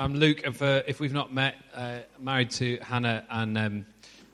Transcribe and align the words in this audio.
I'm 0.00 0.14
Luke, 0.14 0.46
and 0.46 0.56
for 0.56 0.82
if 0.86 0.98
we've 0.98 1.12
not 1.12 1.30
met, 1.30 1.56
uh, 1.74 1.98
married 2.18 2.50
to 2.52 2.78
Hannah, 2.78 3.22
and 3.28 3.58
um, 3.58 3.86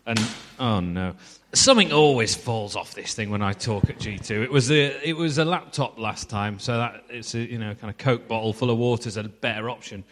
and 0.06 0.20
oh 0.60 0.78
no, 0.78 1.16
something 1.54 1.92
always 1.92 2.36
falls 2.36 2.76
off 2.76 2.94
this 2.94 3.14
thing 3.14 3.30
when 3.30 3.42
I 3.42 3.52
talk 3.52 3.90
at 3.90 3.98
G2. 3.98 4.44
It 4.44 4.52
was 4.52 4.70
a 4.70 4.96
it 5.04 5.16
was 5.16 5.38
a 5.38 5.44
laptop 5.44 5.98
last 5.98 6.30
time, 6.30 6.60
so 6.60 6.76
that 6.76 7.02
it's 7.08 7.34
a 7.34 7.40
you 7.40 7.58
know 7.58 7.74
kind 7.74 7.90
of 7.90 7.98
Coke 7.98 8.28
bottle 8.28 8.52
full 8.52 8.70
of 8.70 8.78
water 8.78 9.08
is 9.08 9.16
a 9.16 9.24
better 9.24 9.68
option. 9.68 10.04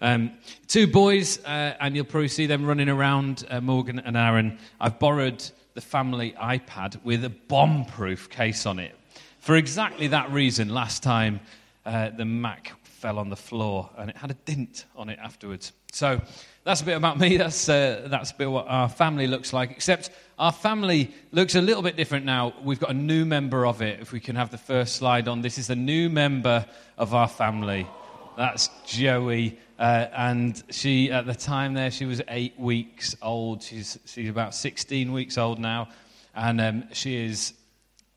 Um, 0.00 0.32
two 0.66 0.86
boys, 0.86 1.44
uh, 1.44 1.76
and 1.78 1.94
you'll 1.94 2.06
probably 2.06 2.28
see 2.28 2.46
them 2.46 2.64
running 2.64 2.88
around. 2.88 3.44
Uh, 3.50 3.60
Morgan 3.60 3.98
and 3.98 4.16
Aaron. 4.16 4.58
I've 4.80 4.98
borrowed 4.98 5.44
the 5.74 5.82
family 5.82 6.34
iPad 6.40 7.04
with 7.04 7.22
a 7.26 7.30
bomb-proof 7.30 8.30
case 8.30 8.64
on 8.64 8.78
it 8.78 8.96
for 9.40 9.56
exactly 9.56 10.06
that 10.06 10.32
reason. 10.32 10.70
Last 10.70 11.02
time, 11.02 11.40
uh, 11.84 12.08
the 12.16 12.24
Mac 12.24 12.72
fell 13.02 13.18
on 13.18 13.28
the 13.28 13.36
floor 13.36 13.90
and 13.98 14.08
it 14.08 14.16
had 14.16 14.30
a 14.30 14.36
dint 14.44 14.84
on 14.94 15.08
it 15.08 15.18
afterwards. 15.20 15.72
So 15.90 16.20
that's 16.62 16.82
a 16.82 16.84
bit 16.84 16.96
about 16.96 17.18
me. 17.18 17.36
That's, 17.36 17.68
uh, 17.68 18.06
that's 18.06 18.30
a 18.30 18.34
bit 18.36 18.48
what 18.48 18.68
our 18.68 18.88
family 18.88 19.26
looks 19.26 19.52
like, 19.52 19.72
except 19.72 20.10
our 20.38 20.52
family 20.52 21.12
looks 21.32 21.56
a 21.56 21.60
little 21.60 21.82
bit 21.82 21.96
different 21.96 22.24
now. 22.24 22.54
We've 22.62 22.78
got 22.78 22.90
a 22.90 22.94
new 22.94 23.24
member 23.24 23.66
of 23.66 23.82
it. 23.82 23.98
If 23.98 24.12
we 24.12 24.20
can 24.20 24.36
have 24.36 24.52
the 24.52 24.58
first 24.58 24.94
slide 24.94 25.26
on, 25.26 25.42
this 25.42 25.58
is 25.58 25.66
the 25.66 25.74
new 25.74 26.08
member 26.08 26.64
of 26.96 27.12
our 27.12 27.26
family. 27.26 27.88
That's 28.36 28.70
Joey. 28.86 29.58
Uh, 29.80 30.06
and 30.16 30.62
she, 30.70 31.10
at 31.10 31.26
the 31.26 31.34
time 31.34 31.74
there, 31.74 31.90
she 31.90 32.04
was 32.04 32.22
eight 32.28 32.56
weeks 32.56 33.16
old. 33.20 33.64
She's, 33.64 33.98
she's 34.06 34.30
about 34.30 34.54
16 34.54 35.12
weeks 35.12 35.38
old 35.38 35.58
now. 35.58 35.88
And 36.36 36.60
um, 36.60 36.84
she 36.92 37.16
is 37.16 37.52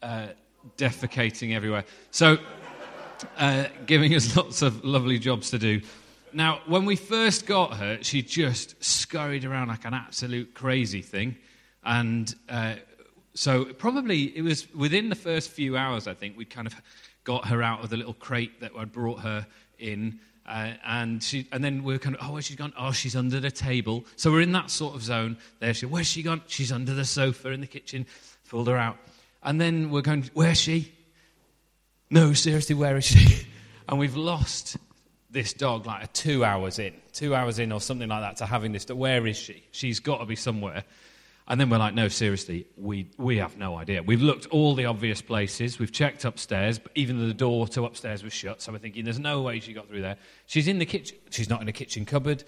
uh, 0.04 0.28
defecating 0.78 1.56
everywhere. 1.56 1.86
So, 2.12 2.38
uh, 3.38 3.66
giving 3.86 4.14
us 4.16 4.36
lots 4.36 4.62
of 4.62 4.84
lovely 4.84 5.20
jobs 5.20 5.52
to 5.52 5.60
do. 5.60 5.82
Now, 6.34 6.60
when 6.66 6.86
we 6.86 6.96
first 6.96 7.46
got 7.46 7.76
her, 7.76 8.00
she 8.02 8.22
just 8.22 8.84
scurried 8.84 9.46
around 9.46 9.70
like 9.70 9.86
an 9.86 9.94
absolute 9.94 10.54
crazy 10.54 11.02
thing. 11.02 11.38
And 11.84 12.34
uh, 12.50 12.76
so, 13.34 13.66
probably 13.66 14.36
it 14.38 14.42
was 14.42 14.74
within 14.74 15.10
the 15.10 15.16
first 15.16 15.52
few 15.52 15.78
hours, 15.78 16.08
I 16.08 16.14
think, 16.14 16.38
we 16.38 16.46
kind 16.46 16.68
of 16.68 16.76
got 17.24 17.48
her 17.48 17.64
out 17.64 17.84
of 17.84 17.90
the 17.90 17.98
little 17.98 18.14
crate 18.14 18.60
that 18.62 18.72
I'd 18.78 18.92
brought 18.92 19.20
her 19.22 19.48
in. 19.80 20.20
Uh, 20.46 20.74
and 20.86 21.24
she, 21.24 21.48
and 21.52 21.64
then 21.64 21.84
we 21.84 21.96
are 21.96 22.00
kind 22.00 22.16
of, 22.16 22.28
oh, 22.28 22.34
where's 22.34 22.46
she 22.46 22.56
gone? 22.56 22.74
Oh, 22.78 22.92
she's 22.92 23.16
under 23.16 23.40
the 23.40 23.50
table. 23.50 24.06
So 24.16 24.32
we're 24.32 24.42
in 24.42 24.52
that 24.52 24.70
sort 24.70 24.96
of 24.96 25.04
zone. 25.04 25.38
There 25.60 25.74
she, 25.74 25.86
where's 25.86 26.08
she 26.08 26.22
gone? 26.22 26.42
She's 26.48 26.72
under 26.72 26.94
the 26.94 27.06
sofa 27.06 27.50
in 27.50 27.62
the 27.62 27.68
kitchen. 27.68 28.06
Pulled 28.50 28.68
her 28.68 28.78
out, 28.78 28.98
and 29.42 29.60
then 29.60 29.90
we're 29.90 30.04
going, 30.04 30.30
where's 30.34 30.60
she? 30.60 30.92
No, 32.10 32.34
seriously, 32.34 32.76
where 32.76 32.98
is 32.98 33.06
she? 33.06 33.48
And 33.88 34.00
we've 34.00 34.16
lost 34.16 34.78
this 35.30 35.54
dog 35.54 35.86
like 35.86 36.12
two 36.12 36.44
hours 36.44 36.80
in, 36.80 36.92
two 37.14 37.36
hours 37.36 37.60
in 37.60 37.72
or 37.72 37.80
something 37.80 38.10
like 38.10 38.22
that 38.22 38.38
to 38.38 38.48
having 38.48 38.72
this 38.72 38.84
dog. 38.84 38.98
Where 38.98 39.28
is 39.28 39.38
she? 39.38 39.64
She's 39.70 40.00
got 40.00 40.22
to 40.22 40.26
be 40.26 40.36
somewhere. 40.36 40.84
And 41.48 41.62
then 41.62 41.70
we're 41.70 41.78
like, 41.78 41.94
no, 41.94 42.08
seriously, 42.08 42.66
we, 42.78 43.12
we 43.18 43.38
have 43.38 43.56
no 43.58 43.78
idea. 43.78 44.02
We've 44.02 44.24
looked 44.24 44.48
all 44.48 44.74
the 44.74 44.86
obvious 44.86 45.22
places. 45.22 45.78
We've 45.78 45.92
checked 45.92 46.26
upstairs, 46.26 46.80
but 46.80 46.92
even 46.96 47.28
the 47.28 47.34
door 47.34 47.68
to 47.68 47.86
upstairs 47.86 48.24
was 48.24 48.34
shut. 48.34 48.64
So 48.64 48.72
we're 48.72 48.80
thinking, 48.80 49.04
there's 49.04 49.20
no 49.20 49.44
way 49.44 49.60
she 49.60 49.72
got 49.72 49.88
through 49.88 50.02
there. 50.02 50.18
She's 50.48 50.68
in 50.68 50.80
the 50.80 50.86
kitchen. 50.88 51.18
She's 51.30 51.50
not 51.50 51.60
in 51.60 51.68
the 51.68 51.74
kitchen 51.74 52.06
cupboard. 52.06 52.44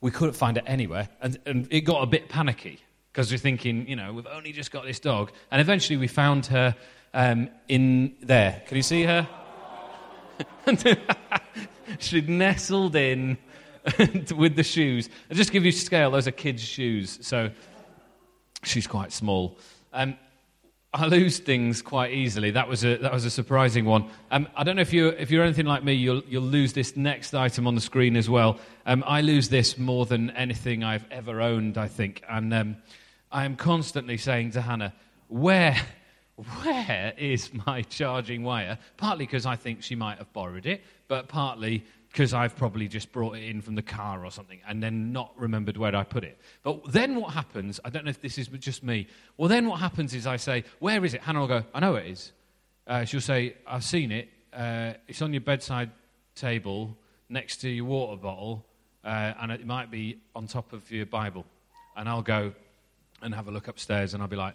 We 0.00 0.10
couldn't 0.10 0.34
find 0.34 0.56
her 0.56 0.62
anywhere. 0.66 1.10
And, 1.20 1.38
and 1.44 1.68
it 1.70 1.82
got 1.82 2.02
a 2.02 2.06
bit 2.06 2.30
panicky 2.30 2.80
because 3.12 3.30
we're 3.30 3.36
thinking, 3.36 3.86
you 3.86 3.96
know, 3.96 4.14
we've 4.14 4.26
only 4.26 4.52
just 4.52 4.70
got 4.70 4.86
this 4.86 5.00
dog. 5.00 5.32
And 5.50 5.60
eventually 5.60 5.98
we 5.98 6.06
found 6.06 6.46
her 6.46 6.74
um, 7.14 7.48
in 7.68 8.14
there. 8.20 8.62
Can 8.66 8.76
you 8.76 8.82
see 8.82 9.04
her? 9.04 9.28
She'd 11.98 12.28
nestled 12.28 12.96
in 12.96 13.36
with 14.36 14.56
the 14.56 14.62
shoes. 14.62 15.08
I'll 15.30 15.36
just 15.36 15.52
give 15.52 15.64
you 15.64 15.72
scale, 15.72 16.10
those 16.10 16.28
are 16.28 16.32
kids' 16.32 16.62
shoes, 16.62 17.18
so 17.22 17.50
she's 18.62 18.86
quite 18.86 19.12
small. 19.12 19.58
Um, 19.92 20.16
I 20.92 21.06
lose 21.06 21.38
things 21.38 21.82
quite 21.82 22.12
easily. 22.12 22.50
That 22.50 22.68
was 22.68 22.84
a, 22.84 22.96
that 22.96 23.12
was 23.12 23.24
a 23.24 23.30
surprising 23.30 23.84
one. 23.84 24.10
Um, 24.32 24.48
I 24.56 24.64
don't 24.64 24.74
know 24.74 24.82
if 24.82 24.92
you're, 24.92 25.12
if 25.12 25.30
you're 25.30 25.44
anything 25.44 25.66
like 25.66 25.84
me, 25.84 25.92
you'll, 25.92 26.22
you'll 26.28 26.42
lose 26.42 26.72
this 26.72 26.96
next 26.96 27.32
item 27.32 27.68
on 27.68 27.76
the 27.76 27.80
screen 27.80 28.16
as 28.16 28.28
well. 28.28 28.58
Um, 28.86 29.04
I 29.06 29.20
lose 29.20 29.48
this 29.48 29.78
more 29.78 30.04
than 30.04 30.30
anything 30.30 30.82
I've 30.82 31.04
ever 31.12 31.40
owned, 31.40 31.78
I 31.78 31.86
think. 31.86 32.22
And 32.28 32.52
um, 32.52 32.76
I 33.30 33.44
am 33.44 33.54
constantly 33.54 34.16
saying 34.16 34.50
to 34.52 34.62
Hannah, 34.62 34.92
where, 35.28 35.76
where 36.62 37.12
is 37.16 37.50
my 37.66 37.82
charging 37.82 38.42
wire? 38.42 38.78
Partly 38.96 39.26
because 39.26 39.46
I 39.46 39.56
think 39.56 39.82
she 39.82 39.94
might 39.94 40.18
have 40.18 40.32
borrowed 40.32 40.66
it, 40.66 40.82
but 41.08 41.28
partly 41.28 41.84
because 42.10 42.34
I've 42.34 42.56
probably 42.56 42.88
just 42.88 43.12
brought 43.12 43.36
it 43.36 43.44
in 43.44 43.60
from 43.60 43.76
the 43.76 43.82
car 43.82 44.24
or 44.24 44.30
something 44.30 44.58
and 44.66 44.82
then 44.82 45.12
not 45.12 45.32
remembered 45.36 45.76
where 45.76 45.94
I 45.94 46.02
put 46.02 46.24
it. 46.24 46.38
But 46.62 46.92
then 46.92 47.14
what 47.16 47.32
happens, 47.32 47.78
I 47.84 47.90
don't 47.90 48.04
know 48.04 48.10
if 48.10 48.20
this 48.20 48.36
is 48.36 48.48
just 48.48 48.82
me, 48.82 49.06
well, 49.36 49.48
then 49.48 49.66
what 49.66 49.78
happens 49.78 50.14
is 50.14 50.26
I 50.26 50.36
say, 50.36 50.64
Where 50.80 51.04
is 51.04 51.14
it? 51.14 51.20
Hannah 51.20 51.40
will 51.40 51.46
go, 51.46 51.64
I 51.72 51.80
know 51.80 51.94
it 51.94 52.06
is. 52.06 52.32
Uh, 52.86 53.04
she'll 53.04 53.20
say, 53.20 53.54
I've 53.66 53.84
seen 53.84 54.10
it. 54.10 54.28
Uh, 54.52 54.94
it's 55.06 55.22
on 55.22 55.32
your 55.32 55.42
bedside 55.42 55.90
table 56.34 56.96
next 57.28 57.58
to 57.58 57.68
your 57.68 57.84
water 57.84 58.20
bottle, 58.20 58.64
uh, 59.04 59.34
and 59.40 59.52
it 59.52 59.64
might 59.64 59.90
be 59.90 60.18
on 60.34 60.48
top 60.48 60.72
of 60.72 60.90
your 60.90 61.06
Bible. 61.06 61.44
And 61.96 62.08
I'll 62.08 62.22
go 62.22 62.52
and 63.22 63.34
have 63.34 63.46
a 63.46 63.50
look 63.50 63.68
upstairs 63.68 64.14
and 64.14 64.22
I'll 64.22 64.28
be 64.28 64.36
like, 64.36 64.54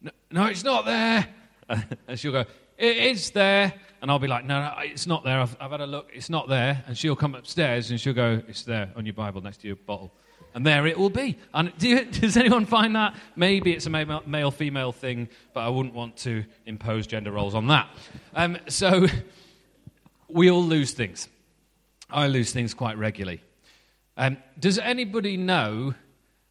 No, 0.00 0.10
no 0.30 0.46
it's 0.46 0.64
not 0.64 0.84
there. 0.84 1.26
and 2.08 2.18
she'll 2.18 2.32
go, 2.32 2.44
It 2.76 2.96
is 2.96 3.30
there. 3.30 3.74
And 4.00 4.10
I'll 4.10 4.18
be 4.18 4.28
like, 4.28 4.44
no, 4.44 4.60
no, 4.60 4.72
it's 4.78 5.06
not 5.06 5.24
there. 5.24 5.40
I've, 5.40 5.56
I've 5.60 5.72
had 5.72 5.80
a 5.80 5.86
look. 5.86 6.10
It's 6.14 6.30
not 6.30 6.48
there. 6.48 6.84
And 6.86 6.96
she'll 6.96 7.16
come 7.16 7.34
upstairs 7.34 7.90
and 7.90 8.00
she'll 8.00 8.14
go, 8.14 8.40
it's 8.46 8.62
there 8.62 8.90
on 8.96 9.04
your 9.04 9.14
Bible 9.14 9.40
next 9.40 9.58
to 9.62 9.66
your 9.66 9.76
bottle. 9.76 10.12
And 10.54 10.64
there 10.64 10.86
it 10.86 10.96
will 10.96 11.10
be. 11.10 11.36
And 11.52 11.72
do 11.78 11.88
you, 11.88 12.04
does 12.10 12.36
anyone 12.36 12.64
find 12.64 12.94
that? 12.94 13.16
Maybe 13.34 13.72
it's 13.72 13.86
a 13.86 13.90
male 13.90 14.50
female 14.50 14.92
thing, 14.92 15.28
but 15.52 15.60
I 15.60 15.68
wouldn't 15.68 15.94
want 15.94 16.16
to 16.18 16.44
impose 16.64 17.06
gender 17.06 17.32
roles 17.32 17.54
on 17.54 17.66
that. 17.68 17.88
Um, 18.34 18.58
so 18.68 19.06
we 20.28 20.50
all 20.50 20.64
lose 20.64 20.92
things. 20.92 21.28
I 22.10 22.28
lose 22.28 22.52
things 22.52 22.74
quite 22.74 22.96
regularly. 22.98 23.42
Um, 24.16 24.38
does 24.58 24.78
anybody 24.78 25.36
know 25.36 25.94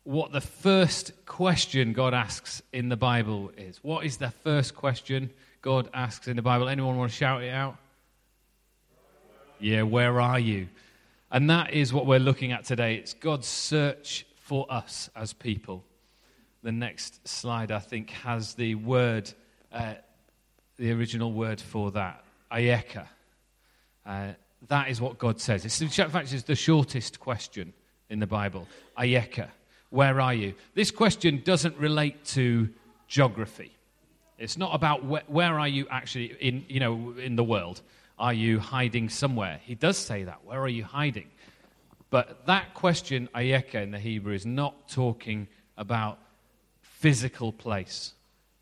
what 0.07 0.31
the 0.31 0.41
first 0.41 1.11
question 1.25 1.93
God 1.93 2.13
asks 2.13 2.61
in 2.71 2.89
the 2.89 2.95
Bible 2.95 3.51
is? 3.57 3.77
What 3.83 4.05
is 4.05 4.17
the 4.17 4.31
first 4.31 4.73
question 4.73 5.29
God 5.61 5.89
asks 5.93 6.29
in 6.29 6.37
the 6.37 6.41
Bible. 6.41 6.69
Anyone 6.69 6.95
want 6.95 7.11
to 7.11 7.17
shout 7.17 7.43
it 7.43 7.49
out? 7.49 7.75
Yeah, 9.59 9.81
where 9.81 10.21
are 10.21 10.39
you? 10.39 10.69
And 11.29 11.49
that 11.49 11.73
is 11.73 11.91
what 11.91 12.05
we're 12.05 12.19
looking 12.19 12.53
at 12.53 12.63
today. 12.63 12.95
It's 12.95 13.13
God's 13.13 13.47
search 13.47 14.25
for 14.37 14.65
us 14.69 15.09
as 15.13 15.33
people. 15.33 15.83
The 16.63 16.71
next 16.71 17.27
slide, 17.27 17.69
I 17.69 17.79
think, 17.79 18.11
has 18.11 18.53
the 18.53 18.75
word, 18.75 19.29
uh, 19.73 19.95
the 20.77 20.93
original 20.93 21.33
word 21.33 21.59
for 21.59 21.91
that, 21.91 22.23
ayeka. 22.49 23.07
Uh, 24.05 24.27
that 24.69 24.87
is 24.87 25.01
what 25.01 25.17
God 25.17 25.41
says. 25.41 25.65
It's, 25.65 25.81
in 25.81 25.89
fact, 25.89 26.31
it's 26.31 26.43
the 26.43 26.55
shortest 26.55 27.19
question 27.19 27.73
in 28.09 28.19
the 28.19 28.27
Bible. 28.27 28.69
Ayeka, 28.97 29.49
where 29.89 30.19
are 30.19 30.33
you? 30.33 30.53
This 30.73 30.91
question 30.91 31.41
doesn't 31.43 31.77
relate 31.77 32.25
to 32.25 32.69
geography. 33.07 33.71
It's 34.37 34.57
not 34.57 34.75
about 34.75 35.01
wh- 35.01 35.29
where 35.31 35.59
are 35.59 35.67
you 35.67 35.87
actually 35.89 36.35
in, 36.39 36.65
you 36.67 36.79
know, 36.79 37.15
in 37.17 37.35
the 37.35 37.43
world. 37.43 37.81
Are 38.19 38.33
you 38.33 38.59
hiding 38.59 39.09
somewhere? 39.09 39.59
He 39.63 39.75
does 39.75 39.97
say 39.97 40.23
that. 40.23 40.43
Where 40.43 40.59
are 40.61 40.69
you 40.69 40.83
hiding? 40.83 41.27
But 42.09 42.45
that 42.47 42.73
question, 42.73 43.29
ayeka 43.35 43.75
in 43.75 43.91
the 43.91 43.99
Hebrew, 43.99 44.33
is 44.33 44.45
not 44.45 44.89
talking 44.89 45.47
about 45.77 46.19
physical 46.81 47.51
place. 47.51 48.13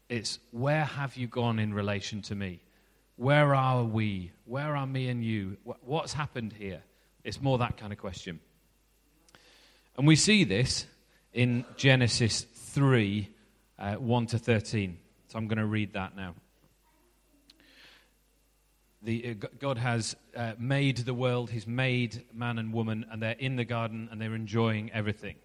It's 0.09 0.39
where 0.51 0.83
have 0.83 1.15
you 1.15 1.27
gone 1.27 1.59
in 1.59 1.73
relation 1.73 2.21
to 2.23 2.35
me? 2.35 2.59
Where 3.17 3.55
are 3.55 3.83
we? 3.83 4.31
Where 4.45 4.75
are 4.75 4.85
me 4.85 5.07
and 5.07 5.23
you? 5.23 5.57
What's 5.63 6.13
happened 6.13 6.53
here? 6.53 6.81
It's 7.23 7.41
more 7.41 7.57
that 7.59 7.77
kind 7.77 7.93
of 7.93 7.99
question. 7.99 8.39
And 9.97 10.05
we 10.05 10.15
see 10.15 10.43
this 10.43 10.85
in 11.35 11.65
Genesis 11.75 12.41
3 12.41 13.29
uh, 13.77 13.95
1 13.95 14.25
to 14.27 14.39
13. 14.39 14.97
So 15.27 15.37
I'm 15.37 15.47
going 15.47 15.59
to 15.59 15.65
read 15.65 15.93
that 15.93 16.15
now. 16.15 16.33
The, 19.03 19.31
uh, 19.31 19.47
God 19.59 19.77
has 19.77 20.15
uh, 20.35 20.53
made 20.57 20.97
the 20.97 21.13
world, 21.13 21.51
He's 21.51 21.67
made 21.67 22.23
man 22.33 22.57
and 22.57 22.73
woman, 22.73 23.05
and 23.11 23.21
they're 23.21 23.33
in 23.33 23.57
the 23.57 23.65
garden 23.65 24.07
and 24.11 24.19
they're 24.19 24.33
enjoying 24.33 24.91
everything. 24.93 25.35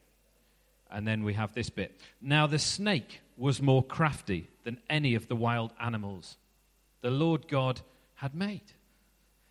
And 0.91 1.07
then 1.07 1.25
we 1.25 1.35
have 1.35 1.53
this 1.53 1.69
bit. 1.71 2.01
Now 2.23 2.47
the 2.47 2.59
snake 2.59 3.21
was 3.37 3.61
more 3.61 3.83
crafty 3.83 4.49
than 4.65 4.79
any 4.89 5.15
of 5.15 5.29
the 5.29 5.37
wild 5.37 5.73
animals 5.81 6.37
the 7.03 7.11
Lord 7.11 7.49
God 7.49 7.81
had 8.17 8.35
made. 8.35 8.73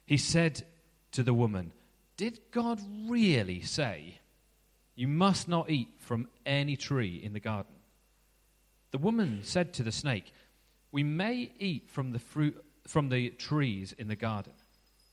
He 0.06 0.18
said 0.18 0.64
to 1.12 1.24
the 1.24 1.34
woman, 1.34 1.72
Did 2.18 2.40
God 2.52 2.80
really 3.08 3.62
say, 3.62 4.19
You 5.00 5.08
must 5.08 5.48
not 5.48 5.70
eat 5.70 5.88
from 5.98 6.28
any 6.46 6.76
tree 6.76 7.22
in 7.24 7.32
the 7.32 7.40
garden? 7.40 7.74
The 8.92 8.98
woman 8.98 9.40
said 9.44 9.72
to 9.76 9.84
the 9.84 9.94
snake, 9.94 10.34
We 10.92 11.04
may 11.04 11.54
eat 11.58 11.90
from 11.90 12.12
the 12.12 12.20
fruit 12.20 12.62
from 12.86 13.08
the 13.08 13.30
trees 13.30 13.94
in 13.98 14.10
the 14.10 14.18
garden. 14.18 14.52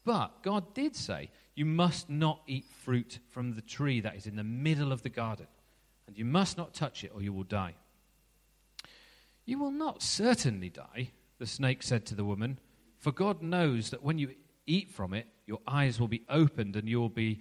But 0.04 0.42
God 0.42 0.74
did 0.74 0.96
say, 0.96 1.30
You 1.54 1.66
must 1.66 2.10
not 2.10 2.40
eat 2.48 2.64
fruit 2.82 3.20
from 3.30 3.52
the 3.52 3.62
tree 3.62 4.00
that 4.00 4.16
is 4.16 4.26
in 4.26 4.34
the 4.34 4.42
middle 4.42 4.90
of 4.90 5.02
the 5.02 5.08
garden, 5.08 5.46
and 6.08 6.18
you 6.18 6.24
must 6.24 6.58
not 6.58 6.74
touch 6.74 7.04
it, 7.04 7.12
or 7.14 7.22
you 7.22 7.32
will 7.32 7.44
die. 7.44 7.74
You 9.44 9.60
will 9.60 9.70
not 9.70 10.02
certainly 10.02 10.68
die, 10.68 11.12
the 11.38 11.46
snake 11.46 11.84
said 11.84 12.06
to 12.06 12.16
the 12.16 12.24
woman, 12.24 12.58
for 12.98 13.12
God 13.12 13.40
knows 13.40 13.90
that 13.90 14.02
when 14.02 14.18
you 14.18 14.34
eat 14.66 14.90
from 14.90 15.14
it, 15.14 15.28
your 15.46 15.60
eyes 15.64 16.00
will 16.00 16.08
be 16.08 16.24
opened 16.28 16.74
and 16.74 16.88
you 16.88 16.98
will 16.98 17.08
be 17.08 17.40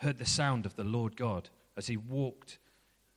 heard 0.00 0.18
the 0.18 0.26
sound 0.26 0.64
of 0.64 0.76
the 0.76 0.84
Lord 0.84 1.16
God 1.16 1.50
as 1.76 1.86
he 1.86 1.96
walked 1.96 2.58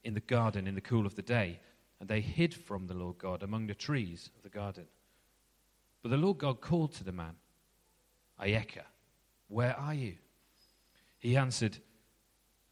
in 0.03 0.13
the 0.13 0.19
garden 0.19 0.68
in 0.68 0.75
the 0.75 0.81
cool 0.81 1.06
of 1.06 1.15
the 1.15 1.21
day, 1.21 1.59
and 2.00 2.09
they 2.09 2.19
hid 2.19 2.53
from 2.53 2.88
the 2.88 2.94
Lord 2.94 3.18
God 3.18 3.41
among 3.41 3.68
the 3.68 3.74
trees 3.74 4.30
of 4.35 4.44
the 4.44 4.50
garden. 4.50 4.85
But 6.01 6.09
the 6.09 6.18
Lord 6.18 6.38
God 6.38 6.59
called 6.59 6.94
to 6.95 7.03
the 7.06 7.13
man, 7.13 7.35
Ayeka, 8.41 8.83
where 9.47 9.77
are 9.77 9.94
you? 9.94 10.15
He 11.19 11.38
answered, 11.38 11.77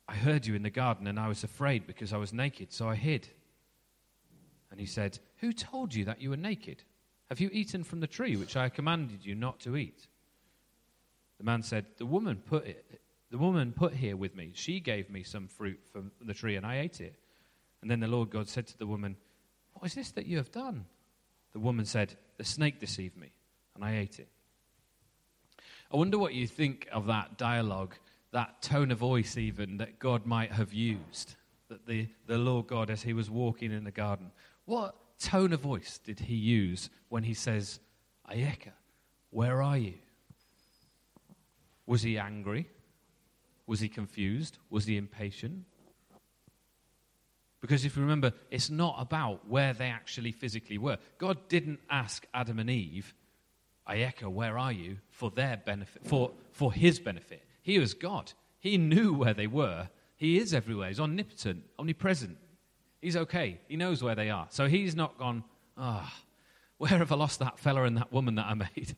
I 0.10 0.16
heard 0.16 0.46
you 0.46 0.56
in 0.56 0.64
the 0.64 0.70
garden, 0.70 1.08
and 1.08 1.18
I 1.18 1.30
was 1.30 1.46
afraid 1.46 1.88
because 1.88 2.12
I 2.12 2.18
was 2.18 2.34
naked, 2.34 2.74
so 2.74 2.90
I 2.90 2.96
hid. 2.96 3.30
And 4.70 4.80
he 4.80 4.86
said, 4.86 5.20
Who 5.38 5.54
told 5.54 5.94
you 5.94 6.04
that 6.06 6.22
you 6.22 6.32
were 6.32 6.38
naked? 6.38 6.84
Have 7.30 7.40
you 7.40 7.50
eaten 7.54 7.86
from 7.86 8.02
the 8.02 8.08
tree 8.08 8.36
which 8.36 8.58
I 8.58 8.68
commanded 8.68 9.26
you 9.26 9.36
not 9.36 9.62
to 9.62 9.78
eat? 9.78 10.08
The 11.38 11.46
man 11.46 11.64
said, 11.64 11.86
The 11.98 12.06
woman 12.06 12.42
put 12.46 12.68
it, 12.68 13.01
the 13.32 13.38
woman 13.38 13.74
put 13.74 13.94
here 13.94 14.16
with 14.16 14.36
me. 14.36 14.52
She 14.54 14.80
gave 14.80 15.10
me 15.10 15.24
some 15.24 15.48
fruit 15.48 15.80
from 15.92 16.12
the 16.22 16.34
tree, 16.34 16.56
and 16.56 16.66
I 16.66 16.80
ate 16.80 17.02
it. 17.02 17.16
And 17.82 17.90
then 17.90 18.00
the 18.00 18.08
Lord 18.08 18.30
God 18.30 18.48
said 18.48 18.68
to 18.68 18.78
the 18.78 18.86
woman, 18.86 19.16
What 19.74 19.88
is 19.88 19.96
this 19.96 20.12
that 20.12 20.28
you 20.28 20.38
have 20.38 20.52
done? 20.52 20.86
The 21.54 21.60
woman 21.60 21.86
said, 21.86 22.16
The 22.38 22.44
snake 22.44 22.80
deceived 22.80 23.18
me, 23.18 23.32
and 23.74 23.84
I 23.84 23.98
ate 23.98 24.20
it. 24.20 24.28
I 25.92 25.98
wonder 25.98 26.20
what 26.20 26.34
you 26.34 26.46
think 26.46 26.88
of 26.92 27.08
that 27.08 27.38
dialogue 27.38 27.96
that 28.32 28.62
tone 28.62 28.92
of 28.92 28.98
voice, 28.98 29.38
even 29.38 29.78
that 29.78 30.00
God 30.00 30.26
might 30.26 30.52
have 30.52 30.74
used, 30.74 31.36
that 31.70 31.86
the, 31.86 32.08
the 32.28 32.38
Lord 32.38 32.68
God, 32.68 32.90
as 32.90 33.02
he 33.02 33.14
was 33.14 33.30
walking 33.30 33.72
in 33.72 33.84
the 33.84 33.92
garden, 33.92 34.32
what 34.66 34.96
tone 35.20 35.54
of 35.54 35.60
voice 35.60 36.00
did 36.04 36.20
he 36.20 36.36
use 36.36 36.90
when 37.10 37.24
he 37.24 37.34
says, 37.34 37.80
Ayeka, 38.32 38.72
where 39.30 39.62
are 39.62 39.78
you? 39.78 39.96
Was 41.86 42.02
he 42.02 42.18
angry? 42.18 42.70
Was 43.72 43.80
he 43.80 43.88
confused? 43.88 44.58
Was 44.70 44.84
he 44.84 44.98
impatient? 44.98 45.64
Because 47.62 47.86
if 47.86 47.96
you 47.96 48.02
remember, 48.02 48.34
it's 48.50 48.70
not 48.70 48.98
about 49.00 49.48
where 49.48 49.72
they 49.72 49.86
actually 49.86 50.34
physically 50.34 50.78
were. 50.78 50.98
God 51.18 51.38
didn't 51.48 51.80
ask 51.90 52.28
Adam 52.34 52.60
and 52.60 52.70
Eve, 52.70 53.14
Ayeka, 53.88 54.28
where 54.30 54.58
are 54.58 54.74
you? 54.74 54.98
for 55.10 55.32
their 55.32 55.56
benefit, 55.56 56.06
for, 56.06 56.32
for 56.52 56.74
his 56.74 57.00
benefit. 57.00 57.46
He 57.62 57.80
was 57.80 57.94
God. 57.94 58.34
He 58.60 58.78
knew 58.78 59.14
where 59.14 59.34
they 59.34 59.48
were. 59.48 59.88
He 60.18 60.38
is 60.38 60.54
everywhere. 60.54 60.90
He's 60.90 61.00
omnipotent, 61.00 61.64
omnipresent. 61.80 62.38
He's 63.02 63.16
okay. 63.16 63.62
He 63.70 63.78
knows 63.78 64.04
where 64.04 64.16
they 64.16 64.30
are. 64.30 64.48
So 64.50 64.68
he's 64.68 64.98
not 64.98 65.18
gone, 65.18 65.46
ah, 65.78 66.14
oh, 66.14 66.24
where 66.78 66.98
have 66.98 67.14
I 67.14 67.16
lost 67.16 67.40
that 67.40 67.58
fella 67.58 67.84
and 67.84 67.96
that 67.96 68.12
woman 68.12 68.36
that 68.36 68.48
I 68.48 68.54
made? 68.54 68.98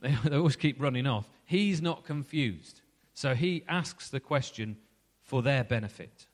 They, 0.00 0.16
they 0.24 0.36
always 0.36 0.56
keep 0.56 0.80
running 0.80 1.06
off. 1.06 1.28
He's 1.44 1.82
not 1.82 2.04
confused. 2.04 2.80
So 3.14 3.34
he 3.34 3.64
asks 3.68 4.10
the 4.10 4.20
question 4.20 4.76
for 5.22 5.40
their 5.40 5.64
benefit. 5.64 6.26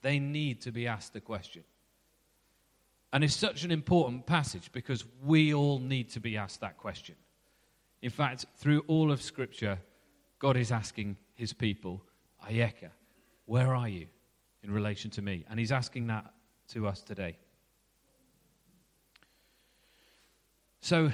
They 0.00 0.18
need 0.18 0.62
to 0.62 0.72
be 0.72 0.86
asked 0.86 1.12
the 1.12 1.20
question. 1.20 1.62
And 3.12 3.22
it's 3.22 3.36
such 3.36 3.62
an 3.62 3.70
important 3.70 4.26
passage 4.26 4.70
because 4.72 5.04
we 5.22 5.52
all 5.52 5.78
need 5.78 6.10
to 6.10 6.20
be 6.20 6.38
asked 6.38 6.62
that 6.62 6.78
question. 6.78 7.14
In 8.00 8.10
fact, 8.10 8.46
through 8.56 8.82
all 8.88 9.12
of 9.12 9.20
Scripture, 9.20 9.78
God 10.38 10.56
is 10.56 10.72
asking 10.72 11.18
his 11.34 11.52
people, 11.52 12.02
Ayeka, 12.48 12.90
where 13.44 13.76
are 13.76 13.88
you 13.88 14.06
in 14.62 14.70
relation 14.70 15.10
to 15.10 15.22
me? 15.22 15.44
And 15.50 15.60
he's 15.60 15.70
asking 15.70 16.06
that 16.06 16.32
to 16.68 16.88
us 16.88 17.02
today. 17.02 17.36
So, 20.80 21.12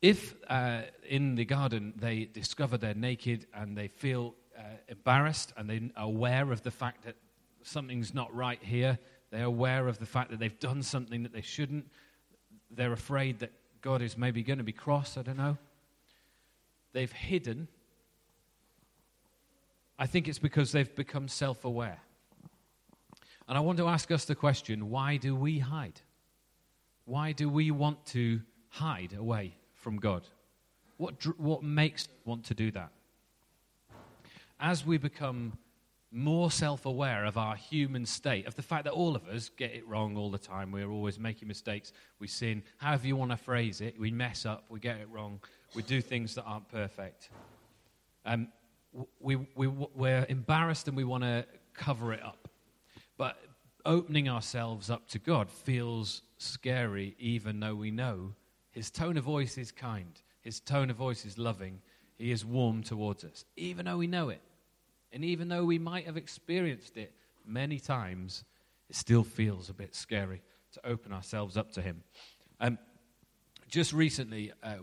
if 0.00 0.36
uh, 0.48 0.82
in 1.08 1.34
the 1.34 1.44
garden 1.44 1.92
they 1.96 2.24
discover 2.32 2.78
they're 2.78 2.94
naked 2.94 3.46
and 3.52 3.76
they 3.76 3.88
feel 3.88 4.34
uh, 4.56 4.62
embarrassed 4.88 5.52
and 5.56 5.68
they're 5.68 5.90
aware 5.96 6.52
of 6.52 6.62
the 6.62 6.70
fact 6.70 7.04
that 7.04 7.16
something's 7.62 8.14
not 8.14 8.34
right 8.34 8.62
here, 8.62 8.98
they're 9.30 9.44
aware 9.44 9.88
of 9.88 9.98
the 9.98 10.06
fact 10.06 10.30
that 10.30 10.38
they've 10.38 10.58
done 10.60 10.82
something 10.82 11.24
that 11.24 11.32
they 11.32 11.40
shouldn't, 11.40 11.86
they're 12.70 12.92
afraid 12.92 13.40
that 13.40 13.52
God 13.80 14.02
is 14.02 14.16
maybe 14.16 14.42
going 14.42 14.58
to 14.58 14.64
be 14.64 14.72
cross, 14.72 15.16
I 15.16 15.22
don't 15.22 15.36
know. 15.36 15.58
They've 16.92 17.12
hidden. 17.12 17.68
I 19.98 20.06
think 20.06 20.28
it's 20.28 20.38
because 20.38 20.72
they've 20.72 20.94
become 20.94 21.28
self 21.28 21.64
aware. 21.64 22.00
And 23.48 23.56
I 23.56 23.60
want 23.60 23.78
to 23.78 23.88
ask 23.88 24.10
us 24.10 24.24
the 24.26 24.34
question 24.34 24.90
why 24.90 25.16
do 25.16 25.34
we 25.34 25.58
hide? 25.58 26.00
Why 27.04 27.32
do 27.32 27.48
we 27.48 27.70
want 27.70 28.04
to 28.06 28.40
hide 28.68 29.14
away 29.14 29.54
from 29.78 29.98
God? 29.98 30.22
What, 30.96 31.14
what 31.38 31.62
makes 31.62 32.08
want 32.24 32.44
to 32.46 32.54
do 32.54 32.70
that? 32.72 32.90
As 34.60 34.84
we 34.84 34.98
become 34.98 35.56
more 36.10 36.50
self 36.50 36.86
aware 36.86 37.24
of 37.24 37.36
our 37.36 37.54
human 37.54 38.06
state, 38.06 38.46
of 38.46 38.54
the 38.54 38.62
fact 38.62 38.84
that 38.84 38.92
all 38.92 39.14
of 39.14 39.26
us 39.28 39.50
get 39.50 39.74
it 39.74 39.86
wrong 39.86 40.16
all 40.16 40.30
the 40.30 40.38
time. 40.38 40.72
We're 40.72 40.90
always 40.90 41.18
making 41.18 41.48
mistakes. 41.48 41.92
We 42.18 42.26
sin. 42.26 42.62
However, 42.78 43.06
you 43.06 43.16
want 43.16 43.30
to 43.30 43.36
phrase 43.36 43.80
it, 43.80 43.98
we 43.98 44.10
mess 44.10 44.46
up, 44.46 44.64
we 44.68 44.80
get 44.80 44.98
it 44.98 45.08
wrong, 45.10 45.40
we 45.74 45.82
do 45.82 46.00
things 46.00 46.34
that 46.34 46.44
aren't 46.44 46.68
perfect. 46.68 47.28
Um, 48.24 48.48
we, 49.20 49.36
we, 49.54 49.66
we're 49.66 50.26
embarrassed 50.28 50.88
and 50.88 50.96
we 50.96 51.04
want 51.04 51.24
to 51.24 51.44
cover 51.74 52.12
it 52.12 52.22
up. 52.22 52.48
But 53.16 53.36
opening 53.84 54.28
ourselves 54.28 54.90
up 54.90 55.08
to 55.08 55.18
God 55.18 55.50
feels 55.50 56.22
scary, 56.38 57.14
even 57.18 57.60
though 57.60 57.74
we 57.74 57.90
know 57.90 58.34
His 58.70 58.90
tone 58.90 59.16
of 59.16 59.24
voice 59.24 59.58
is 59.58 59.72
kind, 59.72 60.20
His 60.42 60.60
tone 60.60 60.90
of 60.90 60.96
voice 60.96 61.24
is 61.24 61.38
loving, 61.38 61.80
He 62.16 62.30
is 62.30 62.44
warm 62.44 62.82
towards 62.82 63.24
us, 63.24 63.44
even 63.56 63.86
though 63.86 63.98
we 63.98 64.06
know 64.06 64.28
it. 64.28 64.42
And 65.12 65.24
even 65.24 65.48
though 65.48 65.64
we 65.64 65.78
might 65.78 66.06
have 66.06 66.16
experienced 66.16 66.96
it 66.96 67.12
many 67.46 67.78
times, 67.78 68.44
it 68.90 68.96
still 68.96 69.24
feels 69.24 69.70
a 69.70 69.74
bit 69.74 69.94
scary 69.94 70.42
to 70.72 70.86
open 70.86 71.12
ourselves 71.12 71.56
up 71.56 71.72
to 71.72 71.82
Him. 71.82 72.02
Um, 72.60 72.78
just 73.68 73.92
recently, 73.92 74.52
uh, 74.62 74.76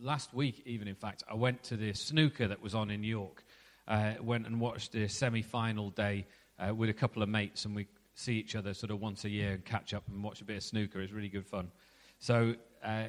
last 0.00 0.34
week, 0.34 0.62
even 0.66 0.88
in 0.88 0.94
fact, 0.94 1.22
I 1.30 1.34
went 1.34 1.62
to 1.64 1.76
the 1.76 1.92
snooker 1.92 2.48
that 2.48 2.60
was 2.60 2.74
on 2.74 2.90
in 2.90 3.04
York. 3.04 3.44
Uh, 3.86 4.14
went 4.20 4.46
and 4.46 4.60
watched 4.60 4.92
the 4.92 5.08
semi 5.08 5.42
final 5.42 5.90
day 5.90 6.26
uh, 6.58 6.74
with 6.74 6.88
a 6.88 6.92
couple 6.92 7.22
of 7.22 7.28
mates, 7.28 7.64
and 7.64 7.74
we 7.74 7.86
see 8.14 8.34
each 8.34 8.54
other 8.54 8.74
sort 8.74 8.90
of 8.90 9.00
once 9.00 9.24
a 9.24 9.28
year 9.28 9.52
and 9.52 9.64
catch 9.64 9.94
up 9.94 10.04
and 10.08 10.22
watch 10.22 10.40
a 10.40 10.44
bit 10.44 10.56
of 10.56 10.62
snooker. 10.62 11.00
It's 11.00 11.12
really 11.12 11.28
good 11.28 11.46
fun. 11.46 11.70
So 12.18 12.54
uh, 12.84 13.06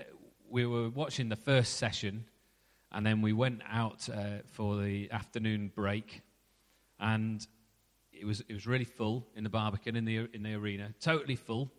we 0.53 0.67
were 0.67 0.87
watching 0.87 1.29
the 1.29 1.35
first 1.35 1.77
session, 1.77 2.25
and 2.91 3.03
then 3.03 3.23
we 3.23 3.33
went 3.33 3.63
out 3.67 4.07
uh, 4.07 4.43
for 4.51 4.77
the 4.77 5.09
afternoon 5.11 5.71
break 5.73 6.21
and 6.99 7.47
it 8.11 8.23
was 8.23 8.41
it 8.47 8.53
was 8.53 8.67
really 8.67 8.85
full 8.85 9.25
in 9.35 9.43
the 9.43 9.49
Barbican 9.49 9.95
in 9.95 10.05
the 10.05 10.29
in 10.31 10.43
the 10.43 10.53
arena, 10.53 10.93
totally 11.01 11.35
full, 11.35 11.71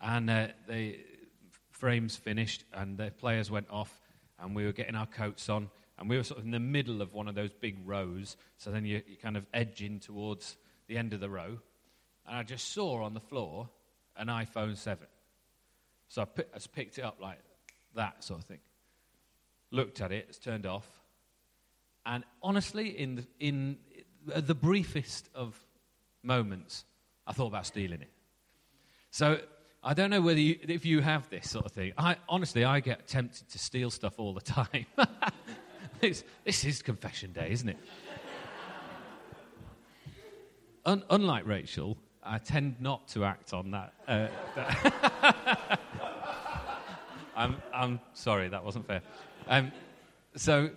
and 0.00 0.28
uh, 0.28 0.48
the 0.68 0.98
frames 1.70 2.16
finished 2.16 2.64
and 2.74 2.98
the 2.98 3.10
players 3.10 3.50
went 3.50 3.66
off, 3.70 3.92
and 4.38 4.54
we 4.54 4.66
were 4.66 4.72
getting 4.72 4.94
our 4.94 5.06
coats 5.06 5.48
on, 5.48 5.70
and 5.98 6.10
we 6.10 6.18
were 6.18 6.22
sort 6.22 6.38
of 6.38 6.44
in 6.44 6.50
the 6.50 6.60
middle 6.60 7.00
of 7.00 7.14
one 7.14 7.28
of 7.28 7.34
those 7.34 7.54
big 7.54 7.78
rows. 7.86 8.36
So 8.58 8.70
then 8.70 8.84
you, 8.84 9.00
you 9.08 9.16
kind 9.16 9.38
of 9.38 9.46
edge 9.54 9.82
in 9.82 10.00
towards 10.00 10.56
the 10.86 10.98
end 10.98 11.14
of 11.14 11.20
the 11.20 11.30
row, 11.30 11.58
and 12.26 12.36
I 12.36 12.42
just 12.42 12.74
saw 12.74 13.02
on 13.04 13.14
the 13.14 13.20
floor 13.20 13.70
an 14.18 14.26
iPhone 14.26 14.76
seven. 14.76 15.06
So 16.08 16.22
I, 16.22 16.24
pick, 16.26 16.48
I 16.54 16.58
picked 16.72 16.98
it 16.98 17.02
up 17.02 17.16
like 17.20 17.38
that 17.98 18.24
sort 18.24 18.40
of 18.40 18.46
thing. 18.46 18.60
Looked 19.70 20.00
at 20.00 20.10
it, 20.12 20.26
it's 20.28 20.38
turned 20.38 20.64
off. 20.64 20.86
And 22.06 22.24
honestly, 22.42 22.98
in, 22.98 23.16
the, 23.16 23.26
in 23.38 23.76
the 24.24 24.54
briefest 24.54 25.28
of 25.34 25.54
moments, 26.22 26.84
I 27.26 27.32
thought 27.32 27.48
about 27.48 27.66
stealing 27.66 28.00
it. 28.00 28.10
So 29.10 29.40
I 29.82 29.94
don't 29.94 30.10
know 30.10 30.22
whether 30.22 30.40
you, 30.40 30.58
if 30.62 30.86
you 30.86 31.00
have 31.00 31.28
this 31.28 31.50
sort 31.50 31.66
of 31.66 31.72
thing. 31.72 31.92
I, 31.98 32.16
honestly, 32.28 32.64
I 32.64 32.80
get 32.80 33.06
tempted 33.06 33.50
to 33.50 33.58
steal 33.58 33.90
stuff 33.90 34.14
all 34.18 34.32
the 34.32 34.40
time. 34.40 34.86
this, 36.00 36.24
this 36.44 36.64
is 36.64 36.80
confession 36.80 37.32
day, 37.32 37.48
isn't 37.50 37.68
it? 37.68 37.78
un- 40.86 41.04
unlike 41.10 41.46
Rachel, 41.46 41.98
I 42.22 42.38
tend 42.38 42.76
not 42.80 43.08
to 43.08 43.24
act 43.24 43.52
on 43.52 43.72
that. 43.72 43.92
Uh, 44.06 44.28
that 44.54 45.80
I'm, 47.38 47.56
I'm 47.72 48.00
sorry, 48.14 48.48
that 48.48 48.64
wasn't 48.64 48.86
fair. 48.88 49.00
Um, 49.46 49.70
so, 50.34 50.70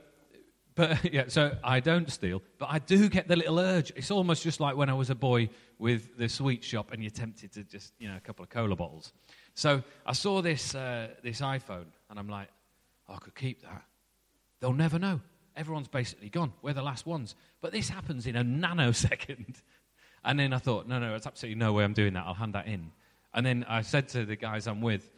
but 0.75 1.03
yeah, 1.12 1.24
so 1.27 1.58
I 1.63 1.80
don't 1.80 2.10
steal, 2.10 2.44
but 2.60 2.70
I 2.70 2.77
do 2.77 3.10
get 3.10 3.27
the 3.27 3.36
little 3.36 3.60
urge. 3.60 3.91
It's 3.96 4.12
almost 4.12 4.44
just 4.44 4.60
like 4.60 4.75
when 4.77 4.88
I 4.88 4.94
was 4.94 5.10
a 5.10 5.15
boy 5.15 5.50
with 5.80 6.15
the 6.18 6.30
sweet 6.30 6.63
shop 6.63 6.91
and 6.91 7.01
you're 7.01 7.10
tempted 7.10 7.51
to 7.53 7.63
just, 7.63 7.94
you 7.98 8.08
know, 8.08 8.15
a 8.15 8.20
couple 8.20 8.44
of 8.44 8.50
cola 8.50 8.75
bottles. 8.75 9.12
So 9.56 9.82
I 10.06 10.13
saw 10.13 10.44
this, 10.44 10.75
uh, 10.75 11.08
this 11.24 11.41
iPhone 11.41 11.88
and 12.12 12.20
I'm 12.20 12.30
like, 12.30 12.50
oh, 13.10 13.15
I 13.15 13.18
could 13.18 13.36
keep 13.36 13.63
that. 13.63 13.84
They'll 14.60 14.72
never 14.72 15.00
know. 15.00 15.20
Everyone's 15.58 15.88
basically 15.88 16.30
gone. 16.30 16.53
We're 16.62 16.74
the 16.74 16.84
last 16.84 17.08
ones. 17.08 17.34
But 17.60 17.72
this 17.72 17.89
happens 17.89 18.27
in 18.27 18.36
a 18.36 18.44
nanosecond. 18.44 19.56
And 20.24 20.39
then 20.39 20.53
I 20.53 20.60
thought, 20.60 20.88
no, 20.88 21.00
no, 21.00 21.15
it's 21.15 21.25
absolutely 21.25 21.58
no 21.58 21.74
way 21.74 21.84
I'm 21.84 21.94
doing 21.94 22.13
that. 22.13 22.25
I'll 22.27 22.36
hand 22.36 22.53
that 22.53 22.68
in. 22.68 22.91
And 23.34 23.44
then 23.44 23.65
I 23.68 23.82
said 23.82 24.08
to 24.10 24.24
the 24.24 24.36
guys 24.36 24.68
I'm 24.68 24.80
with, 24.80 25.10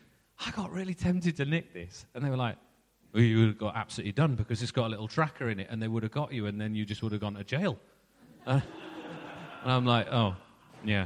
I 0.45 0.51
got 0.51 0.71
really 0.71 0.93
tempted 0.93 1.37
to 1.37 1.45
nick 1.45 1.73
this. 1.73 2.05
And 2.13 2.23
they 2.23 2.29
were 2.29 2.37
like, 2.37 2.57
well, 3.13 3.23
you 3.23 3.39
would 3.39 3.47
have 3.47 3.57
got 3.57 3.75
absolutely 3.75 4.11
done 4.11 4.35
because 4.35 4.61
it's 4.61 4.71
got 4.71 4.87
a 4.87 4.89
little 4.89 5.07
tracker 5.07 5.49
in 5.49 5.59
it 5.59 5.67
and 5.69 5.81
they 5.81 5.87
would 5.87 6.03
have 6.03 6.11
got 6.11 6.33
you 6.33 6.47
and 6.47 6.59
then 6.59 6.75
you 6.75 6.85
just 6.85 7.03
would 7.03 7.11
have 7.11 7.21
gone 7.21 7.35
to 7.35 7.43
jail. 7.43 7.77
Uh, 8.45 8.59
and 9.63 9.71
I'm 9.71 9.85
like, 9.85 10.07
oh, 10.11 10.35
yeah. 10.83 11.05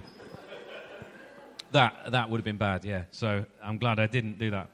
That, 1.72 2.12
that 2.12 2.30
would 2.30 2.38
have 2.38 2.46
been 2.46 2.58
bad, 2.58 2.86
yeah. 2.86 3.04
So 3.12 3.46
I'm 3.62 3.78
glad 3.78 4.00
I 4.00 4.08
didn't 4.08 4.40
do 4.40 4.52
that. 4.52 4.70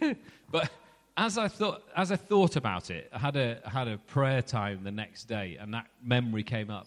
but 0.50 0.70
as 1.16 1.38
I, 1.38 1.48
thought, 1.48 1.82
as 1.94 2.10
I 2.10 2.16
thought 2.16 2.56
about 2.56 2.90
it, 2.90 3.10
I 3.12 3.18
had, 3.18 3.36
a, 3.36 3.60
I 3.64 3.70
had 3.70 3.88
a 3.88 3.98
prayer 3.98 4.42
time 4.42 4.82
the 4.82 4.90
next 4.90 5.24
day 5.24 5.58
and 5.60 5.72
that 5.74 5.86
memory 6.02 6.42
came 6.42 6.70
up. 6.70 6.86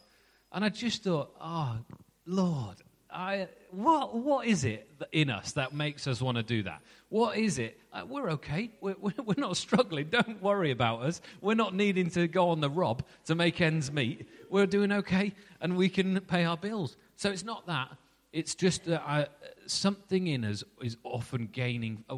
And 0.52 0.66
I 0.66 0.70
just 0.70 1.04
thought, 1.04 1.36
oh, 1.40 1.78
Lord, 2.26 2.78
I, 3.12 3.48
what, 3.72 4.16
what 4.16 4.46
is 4.46 4.64
it 4.66 4.88
in 5.12 5.30
us 5.30 5.54
that 5.54 5.74
makes 5.74 6.06
us 6.06 6.22
want 6.22 6.38
to 6.38 6.44
do 6.44 6.64
that? 6.64 6.82
What 7.10 7.38
is 7.38 7.58
it? 7.58 7.80
Uh, 7.92 8.04
we're 8.08 8.30
okay. 8.32 8.70
We're, 8.82 8.96
we're 9.00 9.34
not 9.38 9.58
struggling. 9.58 10.10
Don't 10.10 10.42
worry 10.44 10.70
about 10.70 11.02
us. 11.02 11.22
We're 11.42 11.56
not 11.56 11.74
needing 11.74 12.12
to 12.12 12.28
go 12.28 12.50
on 12.50 12.62
the 12.62 12.70
rob 12.70 13.04
to 13.26 13.34
make 13.34 13.62
ends 13.62 13.92
meet. 13.92 14.28
We're 14.50 14.68
doing 14.68 14.92
okay 14.92 15.34
and 15.60 15.76
we 15.76 15.90
can 15.90 16.20
pay 16.22 16.46
our 16.46 16.58
bills. 16.58 16.98
So 17.16 17.32
it's 17.32 17.44
not 17.44 17.66
that. 17.66 17.90
It's 18.32 18.54
just 18.54 18.86
that 18.86 19.02
I, 19.02 19.28
something 19.66 20.28
in 20.28 20.46
us 20.46 20.64
is 20.84 20.98
often 21.04 21.48
gaining, 21.52 22.04
uh, 22.10 22.18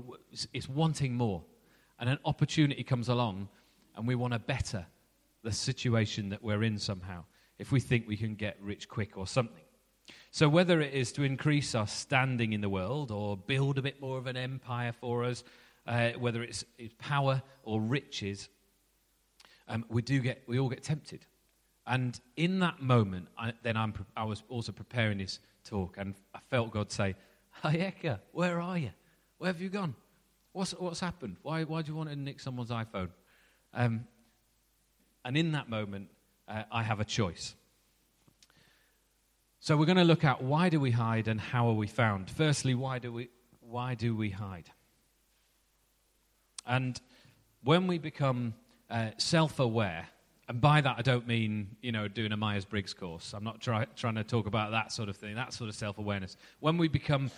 it's 0.52 0.68
wanting 0.68 1.16
more. 1.16 1.42
And 2.00 2.10
an 2.10 2.20
opportunity 2.26 2.84
comes 2.84 3.08
along 3.08 3.48
and 3.96 4.06
we 4.06 4.16
want 4.16 4.34
to 4.34 4.40
better 4.40 4.86
the 5.44 5.54
situation 5.54 6.30
that 6.30 6.44
we're 6.44 6.64
in 6.64 6.78
somehow 6.78 7.24
if 7.60 7.72
we 7.72 7.80
think 7.80 8.08
we 8.08 8.18
can 8.18 8.36
get 8.36 8.58
rich 8.62 8.90
quick 8.90 9.18
or 9.18 9.26
something. 9.26 9.61
So, 10.32 10.48
whether 10.48 10.80
it 10.82 10.94
is 10.94 11.12
to 11.14 11.24
increase 11.24 11.76
our 11.76 11.88
standing 11.88 12.54
in 12.54 12.62
the 12.62 12.70
world 12.70 13.12
or 13.12 13.36
build 13.36 13.78
a 13.78 13.82
bit 13.82 14.02
more 14.02 14.18
of 14.18 14.28
an 14.28 14.38
empire 14.38 14.94
for 14.94 15.24
us, 15.24 15.44
uh, 15.88 16.12
whether 16.12 16.44
it's, 16.44 16.64
it's, 16.78 16.94
power 16.98 17.42
or 17.64 17.82
riches, 17.82 18.50
um, 19.68 19.86
we, 19.90 20.02
do 20.02 20.20
get, 20.20 20.44
we 20.48 20.60
all 20.60 20.70
get 20.70 20.84
tempted. 20.84 21.26
And 21.88 22.20
in 22.38 22.60
that 22.60 22.82
moment, 22.82 23.28
I, 23.38 23.54
then 23.64 23.76
I'm, 23.76 23.94
I 24.16 24.24
was 24.24 24.44
also 24.48 24.72
preparing 24.72 25.18
this 25.18 25.40
talk, 25.64 25.98
and 25.98 26.16
I 26.34 26.40
felt 26.50 26.72
God 26.72 26.92
say, 26.92 27.16
Hayeka, 27.64 28.20
where 28.32 28.62
are 28.62 28.78
you? 28.78 28.92
Where 29.38 29.52
have 29.52 29.62
you 29.62 29.70
gone? 29.70 29.96
What's, 30.54 30.72
what's 30.72 31.00
happened? 31.00 31.38
Why, 31.42 31.64
why 31.64 31.82
do 31.82 31.92
you 31.92 31.98
want 31.98 32.10
to 32.10 32.16
nick 32.16 32.40
someone's 32.40 32.70
iPhone? 32.70 33.10
Um, 33.74 34.06
and 35.24 35.38
in 35.38 35.52
that 35.54 35.70
moment, 35.70 36.10
uh, 36.48 36.64
I 36.72 36.84
have 36.84 37.00
a 37.00 37.06
choice. 37.06 37.56
So 39.64 39.78
we're 39.78 39.86
going 39.86 40.00
to 40.00 40.04
look 40.04 40.24
at 40.24 40.42
why 40.42 40.70
do 40.70 40.80
we 40.80 40.90
hide 40.90 41.28
and 41.28 41.40
how 41.40 41.68
are 41.68 41.76
we 41.76 41.86
found. 41.86 42.32
Firstly, 42.32 42.74
why 42.74 42.98
do 42.98 43.14
we, 43.14 43.30
why 43.60 43.94
do 43.94 44.16
we 44.16 44.32
hide? 44.32 44.72
And 46.66 47.00
when 47.64 47.86
we 47.86 48.00
become 48.00 48.56
uh, 48.90 49.12
self 49.18 49.60
aware, 49.60 50.08
and 50.50 50.60
by 50.60 50.82
that 50.82 50.96
I 50.98 51.04
don't 51.04 51.28
mean, 51.28 51.76
you 51.80 51.92
know, 51.92 52.08
doing 52.08 52.32
a 52.32 52.38
Myers 52.38 52.66
Briggs 52.66 52.96
course. 52.96 53.36
I'm 53.36 53.44
not 53.44 53.62
try, 53.62 53.86
trying 53.96 54.16
to 54.16 54.24
talk 54.24 54.48
about 54.48 54.72
that 54.72 54.92
sort 54.92 55.10
of 55.10 55.16
thing, 55.16 55.36
that 55.36 55.54
sort 55.54 55.70
of 55.70 55.76
self 55.76 56.00
awareness. 56.00 56.38
When 56.60 56.80
we 56.80 56.88
become 56.88 57.30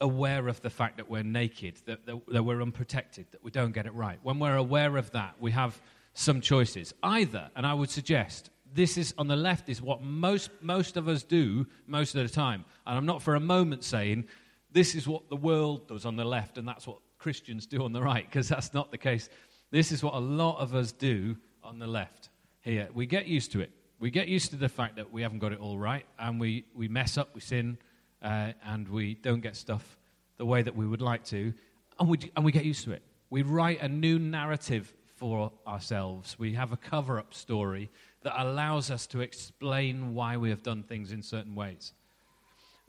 aware 0.00 0.48
of 0.48 0.60
the 0.62 0.70
fact 0.70 0.96
that 0.96 1.08
we're 1.08 1.22
naked, 1.22 1.80
that, 1.86 2.06
that, 2.06 2.22
that 2.26 2.42
we're 2.42 2.60
unprotected, 2.60 3.26
that 3.30 3.44
we 3.44 3.52
don't 3.52 3.70
get 3.70 3.86
it 3.86 3.94
right, 3.94 4.18
when 4.24 4.40
we're 4.40 4.56
aware 4.56 4.96
of 4.96 5.12
that, 5.12 5.36
we 5.38 5.52
have 5.52 5.80
some 6.12 6.40
choices. 6.40 6.92
Either, 7.04 7.52
and 7.54 7.64
I 7.64 7.74
would 7.74 7.88
suggest, 7.88 8.50
this 8.74 8.96
is 8.96 9.14
on 9.18 9.28
the 9.28 9.36
left 9.36 9.68
is 9.68 9.82
what 9.82 10.02
most, 10.02 10.50
most 10.60 10.96
of 10.96 11.08
us 11.08 11.22
do 11.22 11.66
most 11.86 12.14
of 12.14 12.22
the 12.22 12.32
time. 12.32 12.64
And 12.86 12.96
I'm 12.96 13.06
not 13.06 13.22
for 13.22 13.34
a 13.34 13.40
moment 13.40 13.84
saying 13.84 14.26
this 14.70 14.94
is 14.94 15.06
what 15.06 15.28
the 15.28 15.36
world 15.36 15.88
does 15.88 16.06
on 16.06 16.16
the 16.16 16.24
left 16.24 16.58
and 16.58 16.66
that's 16.66 16.86
what 16.86 16.98
Christians 17.18 17.66
do 17.66 17.84
on 17.84 17.92
the 17.92 18.02
right, 18.02 18.26
because 18.28 18.48
that's 18.48 18.74
not 18.74 18.90
the 18.90 18.98
case. 18.98 19.28
This 19.70 19.92
is 19.92 20.02
what 20.02 20.14
a 20.14 20.18
lot 20.18 20.58
of 20.58 20.74
us 20.74 20.92
do 20.92 21.36
on 21.62 21.78
the 21.78 21.86
left 21.86 22.30
here. 22.60 22.88
We 22.94 23.06
get 23.06 23.26
used 23.26 23.52
to 23.52 23.60
it. 23.60 23.70
We 24.00 24.10
get 24.10 24.28
used 24.28 24.50
to 24.50 24.56
the 24.56 24.68
fact 24.68 24.96
that 24.96 25.12
we 25.12 25.22
haven't 25.22 25.38
got 25.38 25.52
it 25.52 25.60
all 25.60 25.78
right 25.78 26.04
and 26.18 26.40
we, 26.40 26.64
we 26.74 26.88
mess 26.88 27.16
up, 27.16 27.34
we 27.34 27.40
sin, 27.40 27.78
uh, 28.22 28.52
and 28.64 28.88
we 28.88 29.14
don't 29.14 29.40
get 29.40 29.56
stuff 29.56 29.96
the 30.38 30.46
way 30.46 30.62
that 30.62 30.74
we 30.74 30.86
would 30.86 31.02
like 31.02 31.24
to, 31.26 31.52
and 32.00 32.08
we, 32.08 32.18
and 32.34 32.44
we 32.44 32.50
get 32.50 32.64
used 32.64 32.84
to 32.84 32.92
it. 32.92 33.02
We 33.30 33.42
write 33.42 33.80
a 33.80 33.88
new 33.88 34.18
narrative 34.18 34.92
for 35.22 35.52
ourselves. 35.68 36.36
We 36.36 36.54
have 36.54 36.72
a 36.72 36.76
cover 36.76 37.16
up 37.16 37.32
story 37.32 37.90
that 38.24 38.42
allows 38.42 38.90
us 38.90 39.06
to 39.06 39.20
explain 39.20 40.16
why 40.16 40.36
we 40.36 40.50
have 40.50 40.64
done 40.64 40.82
things 40.82 41.12
in 41.12 41.22
certain 41.22 41.54
ways. 41.54 41.92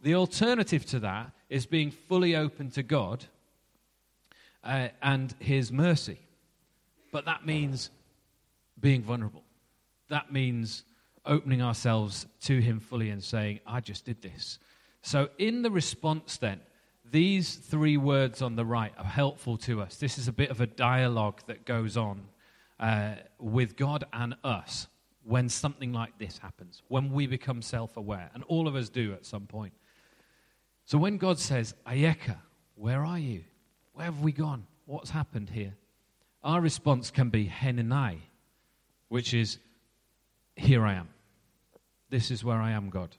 The 0.02 0.16
alternative 0.16 0.84
to 0.88 1.00
that 1.02 1.30
is 1.48 1.68
being 1.68 1.92
fully 1.92 2.36
open 2.36 2.72
to 2.72 2.82
God 2.82 3.26
uh, 4.64 4.88
and 5.04 5.36
His 5.38 5.72
mercy. 5.72 6.18
But 7.12 7.26
that 7.26 7.46
means 7.46 7.92
being 8.80 9.04
vulnerable. 9.04 9.44
That 10.10 10.34
means 10.34 10.86
opening 11.28 11.62
ourselves 11.62 12.26
to 12.46 12.60
Him 12.60 12.80
fully 12.80 13.12
and 13.12 13.24
saying, 13.24 13.60
I 13.68 13.80
just 13.80 14.06
did 14.06 14.24
this. 14.24 14.58
So, 15.04 15.30
in 15.38 15.62
the 15.62 15.70
response, 15.70 16.38
then, 16.38 16.62
these 17.14 17.54
three 17.54 17.96
words 17.96 18.42
on 18.42 18.56
the 18.56 18.66
right 18.66 18.92
are 18.98 19.06
helpful 19.06 19.56
to 19.56 19.82
us. 19.82 19.98
This 19.98 20.18
is 20.18 20.28
a 20.28 20.32
bit 20.34 20.50
of 20.50 20.62
a 20.62 20.66
dialogue 20.66 21.42
that 21.46 21.64
goes 21.64 21.96
on 21.96 22.24
uh, 22.80 23.14
with 23.38 23.78
God 23.78 24.04
and 24.12 24.36
us 24.44 24.88
when 25.24 25.48
something 25.48 25.94
like 25.94 26.18
this 26.18 26.40
happens, 26.40 26.82
when 26.88 27.14
we 27.14 27.28
become 27.28 27.62
self 27.62 27.98
aware, 27.98 28.32
and 28.34 28.44
all 28.46 28.68
of 28.68 28.76
us 28.76 28.90
do 28.90 29.14
at 29.14 29.28
some 29.28 29.46
point. 29.46 29.74
So 30.86 30.98
when 30.98 31.18
God 31.18 31.38
says, 31.38 31.76
Ayeka, 31.86 32.38
where 32.74 33.06
are 33.06 33.20
you? 33.20 33.44
Where 33.94 34.06
have 34.06 34.22
we 34.22 34.32
gone? 34.32 34.66
What's 34.88 35.12
happened 35.12 35.52
here? 35.52 35.76
Our 36.44 36.62
response 36.62 37.12
can 37.12 37.30
be 37.30 37.48
Henenai, 37.48 38.18
which 39.10 39.36
is, 39.36 39.60
Here 40.56 40.84
I 40.84 40.96
am. 40.96 41.10
This 42.10 42.32
is 42.32 42.44
where 42.44 42.60
I 42.60 42.72
am, 42.72 42.90
God. 42.90 43.16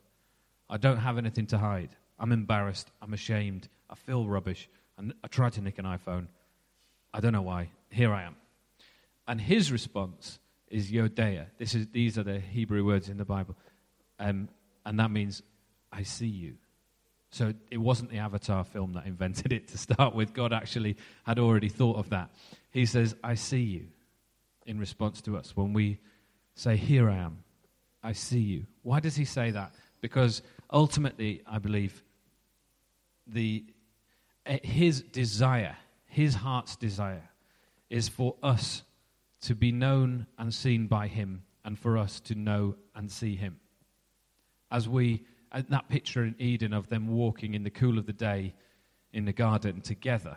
I 0.68 0.78
don't 0.78 0.98
have 0.98 1.16
anything 1.16 1.46
to 1.46 1.58
hide. 1.58 1.90
I'm 2.18 2.32
embarrassed. 2.32 2.90
I'm 3.00 3.14
ashamed. 3.14 3.68
I 3.94 3.96
feel 3.96 4.26
rubbish. 4.26 4.68
And 4.98 5.14
I 5.22 5.28
tried 5.28 5.52
to 5.52 5.60
nick 5.60 5.78
an 5.78 5.84
iPhone. 5.84 6.26
I 7.12 7.20
don't 7.20 7.32
know 7.32 7.42
why. 7.42 7.70
Here 7.90 8.12
I 8.12 8.24
am. 8.24 8.34
And 9.28 9.40
his 9.40 9.70
response 9.70 10.40
is 10.68 10.90
Yodea. 10.90 11.46
This 11.58 11.76
is, 11.76 11.86
these 11.92 12.18
are 12.18 12.24
the 12.24 12.40
Hebrew 12.40 12.84
words 12.84 13.08
in 13.08 13.18
the 13.18 13.24
Bible. 13.24 13.56
Um, 14.18 14.48
and 14.84 14.98
that 14.98 15.12
means, 15.12 15.42
I 15.92 16.02
see 16.02 16.26
you. 16.26 16.54
So 17.30 17.54
it 17.70 17.78
wasn't 17.78 18.10
the 18.10 18.18
Avatar 18.18 18.64
film 18.64 18.94
that 18.94 19.06
invented 19.06 19.52
it 19.52 19.68
to 19.68 19.78
start 19.78 20.12
with. 20.12 20.34
God 20.34 20.52
actually 20.52 20.96
had 21.22 21.38
already 21.38 21.68
thought 21.68 21.96
of 21.96 22.10
that. 22.10 22.30
He 22.72 22.86
says, 22.86 23.14
I 23.22 23.34
see 23.34 23.62
you 23.62 23.86
in 24.66 24.80
response 24.80 25.20
to 25.22 25.36
us. 25.36 25.56
When 25.56 25.72
we 25.72 25.98
say, 26.56 26.76
Here 26.76 27.08
I 27.08 27.18
am, 27.18 27.44
I 28.02 28.12
see 28.12 28.40
you. 28.40 28.66
Why 28.82 28.98
does 28.98 29.14
he 29.14 29.24
say 29.24 29.52
that? 29.52 29.72
Because 30.00 30.42
ultimately, 30.72 31.42
I 31.46 31.58
believe, 31.58 32.02
the, 33.26 33.64
Eh, 34.46 34.58
his 34.62 35.02
desire, 35.02 35.76
his 36.06 36.34
heart's 36.34 36.76
desire, 36.76 37.30
is 37.90 38.08
for 38.08 38.36
us 38.42 38.82
to 39.44 39.54
be 39.54 39.70
known 39.70 40.26
and 40.38 40.52
seen 40.52 40.86
by 40.86 41.06
Him, 41.06 41.42
and 41.64 41.78
for 41.78 41.98
us 41.98 42.18
to 42.20 42.34
know 42.34 42.76
and 42.94 43.10
see 43.10 43.36
Him. 43.36 43.60
As 44.70 44.88
we, 44.88 45.24
that 45.52 45.88
picture 45.88 46.24
in 46.24 46.34
Eden 46.38 46.72
of 46.72 46.88
them 46.88 47.08
walking 47.08 47.54
in 47.54 47.62
the 47.62 47.70
cool 47.70 47.98
of 47.98 48.06
the 48.06 48.12
day 48.12 48.54
in 49.12 49.26
the 49.26 49.32
garden 49.32 49.82
together, 49.82 50.36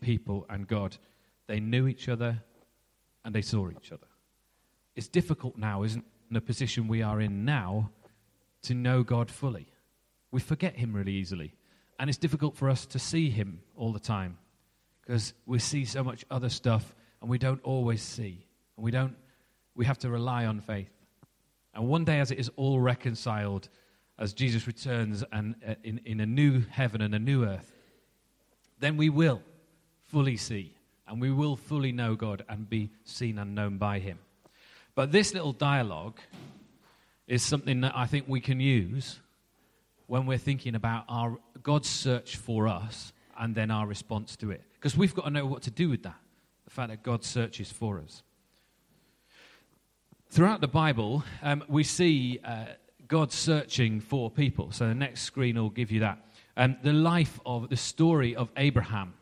people 0.00 0.44
and 0.50 0.66
God, 0.66 0.96
they 1.46 1.60
knew 1.60 1.86
each 1.86 2.08
other 2.08 2.42
and 3.24 3.34
they 3.34 3.42
saw 3.42 3.70
each 3.70 3.92
other. 3.92 4.06
It's 4.96 5.08
difficult 5.08 5.56
now, 5.56 5.84
isn't 5.84 6.00
it, 6.00 6.06
in 6.30 6.34
the 6.34 6.40
position 6.40 6.88
we 6.88 7.02
are 7.02 7.20
in 7.20 7.44
now, 7.44 7.90
to 8.62 8.74
know 8.74 9.04
God 9.04 9.30
fully. 9.30 9.68
We 10.32 10.40
forget 10.40 10.76
Him 10.76 10.92
really 10.92 11.12
easily. 11.12 11.54
And 11.98 12.10
it's 12.10 12.18
difficult 12.18 12.56
for 12.56 12.68
us 12.68 12.86
to 12.86 12.98
see 12.98 13.30
Him 13.30 13.60
all 13.76 13.92
the 13.92 14.00
time 14.00 14.38
because 15.00 15.32
we 15.46 15.58
see 15.58 15.84
so 15.84 16.02
much 16.02 16.24
other 16.30 16.48
stuff 16.48 16.94
and 17.20 17.30
we 17.30 17.38
don't 17.38 17.62
always 17.62 18.02
see. 18.02 18.44
And 18.76 18.84
we, 18.84 18.90
don't, 18.90 19.16
we 19.74 19.86
have 19.86 19.98
to 19.98 20.10
rely 20.10 20.46
on 20.46 20.60
faith. 20.60 20.90
And 21.74 21.88
one 21.88 22.04
day, 22.04 22.20
as 22.20 22.30
it 22.30 22.38
is 22.38 22.50
all 22.56 22.80
reconciled, 22.80 23.68
as 24.18 24.32
Jesus 24.32 24.66
returns 24.66 25.24
and 25.32 25.54
uh, 25.66 25.74
in, 25.84 26.00
in 26.04 26.20
a 26.20 26.26
new 26.26 26.62
heaven 26.70 27.02
and 27.02 27.14
a 27.14 27.18
new 27.18 27.44
earth, 27.44 27.72
then 28.78 28.96
we 28.96 29.10
will 29.10 29.42
fully 30.04 30.36
see 30.36 30.74
and 31.06 31.20
we 31.20 31.30
will 31.30 31.56
fully 31.56 31.92
know 31.92 32.14
God 32.14 32.44
and 32.48 32.68
be 32.68 32.90
seen 33.04 33.38
and 33.38 33.54
known 33.54 33.78
by 33.78 33.98
Him. 33.98 34.18
But 34.94 35.12
this 35.12 35.34
little 35.34 35.52
dialogue 35.52 36.18
is 37.26 37.42
something 37.42 37.82
that 37.82 37.92
I 37.94 38.06
think 38.06 38.24
we 38.26 38.40
can 38.40 38.60
use 38.60 39.20
when 40.06 40.26
we're 40.26 40.38
thinking 40.38 40.74
about 40.74 41.04
our 41.08 41.36
God's 41.62 41.88
search 41.88 42.36
for 42.36 42.68
us 42.68 43.12
and 43.38 43.54
then 43.54 43.70
our 43.70 43.86
response 43.86 44.36
to 44.36 44.50
it. 44.50 44.62
Because 44.74 44.96
we've 44.96 45.14
got 45.14 45.24
to 45.24 45.30
know 45.30 45.46
what 45.46 45.62
to 45.62 45.70
do 45.70 45.88
with 45.88 46.02
that 46.04 46.16
the 46.64 46.70
fact 46.70 46.90
that 46.90 47.02
God 47.02 47.24
searches 47.24 47.70
for 47.70 48.00
us. 48.00 48.22
Throughout 50.30 50.60
the 50.60 50.68
Bible, 50.68 51.22
um, 51.40 51.62
we 51.68 51.84
see 51.84 52.40
uh, 52.44 52.66
God 53.06 53.32
searching 53.32 54.00
for 54.00 54.30
people. 54.30 54.72
So 54.72 54.88
the 54.88 54.94
next 54.94 55.22
screen 55.22 55.56
will 55.56 55.70
give 55.70 55.92
you 55.92 56.00
that. 56.00 56.18
Um, 56.56 56.76
the 56.82 56.92
life 56.92 57.38
of 57.46 57.68
the 57.68 57.76
story 57.76 58.34
of 58.34 58.50
Abraham 58.56 59.14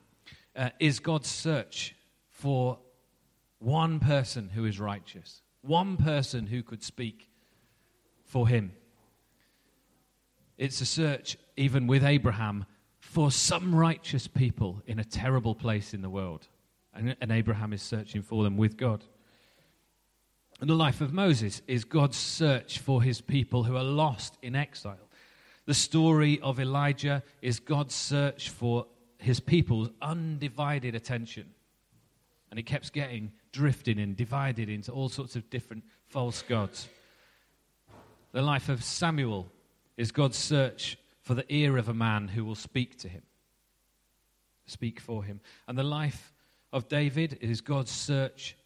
uh, 0.57 0.71
is 0.81 1.01
God's 1.01 1.29
search 1.29 1.95
for 2.31 2.79
one 3.59 4.01
person 4.01 4.51
who 4.55 4.65
is 4.65 4.81
righteous, 4.81 5.43
one 5.61 5.97
person 5.97 6.47
who 6.47 6.63
could 6.63 6.83
speak 6.83 7.29
for 8.25 8.49
him. 8.49 8.73
It's 10.57 10.81
a 10.81 10.87
search, 10.87 11.37
even 11.57 11.87
with 11.87 12.05
Abraham, 12.05 12.67
for 13.01 13.31
some 13.31 13.75
righteous 13.75 14.27
people 14.27 14.83
in 14.87 14.99
a 14.99 15.05
terrible 15.05 15.55
place 15.55 15.95
in 15.95 16.03
the 16.03 16.11
world. 16.11 16.49
And, 16.95 17.17
and 17.21 17.33
Abraham 17.33 17.73
is 17.73 17.83
searching 17.83 18.23
for 18.23 18.45
them 18.45 18.57
with 18.57 18.77
God. 18.77 19.05
And 20.61 20.71
the 20.71 20.75
life 20.75 21.01
of 21.01 21.13
Moses 21.13 21.61
is 21.67 21.85
God's 21.85 22.17
search 22.17 22.79
for 22.79 23.03
his 23.03 23.21
people 23.21 23.65
who 23.65 23.77
are 23.77 23.85
lost 23.85 24.39
in 24.43 24.55
exile. 24.55 25.09
The 25.67 25.75
story 25.75 26.41
of 26.41 26.61
Elijah 26.61 27.23
is 27.43 27.59
God's 27.59 27.95
search 27.95 28.51
for 28.51 28.87
his 29.19 29.41
people's 29.41 29.91
undivided 30.01 30.95
attention. 30.95 31.47
And 32.51 32.61
it 32.61 32.65
keeps 32.65 32.91
getting 32.91 33.33
drifting 33.53 33.99
and 33.99 34.17
divided 34.17 34.69
into 34.69 34.93
all 34.93 35.09
sorts 35.09 35.35
of 35.35 35.49
different 35.51 35.85
false 36.09 36.43
gods. 36.43 36.89
The 38.33 38.43
life 38.43 38.69
of 38.69 38.85
Samuel 38.85 39.51
is 39.97 40.13
God's 40.13 40.39
search 40.39 40.99
for 41.21 41.35
the 41.35 41.47
ear 41.53 41.79
of 41.79 41.89
a 41.89 41.95
man 41.95 42.29
who 42.29 42.45
will 42.45 42.55
speak 42.55 42.99
to 42.99 43.09
him, 43.09 43.23
speak 44.67 45.01
for 45.01 45.25
him. 45.25 45.41
And 45.67 45.79
the 45.79 45.83
life 45.83 46.33
of 46.73 46.89
David 46.89 47.39
is 47.41 47.61
God's 47.61 47.91
search 47.91 48.57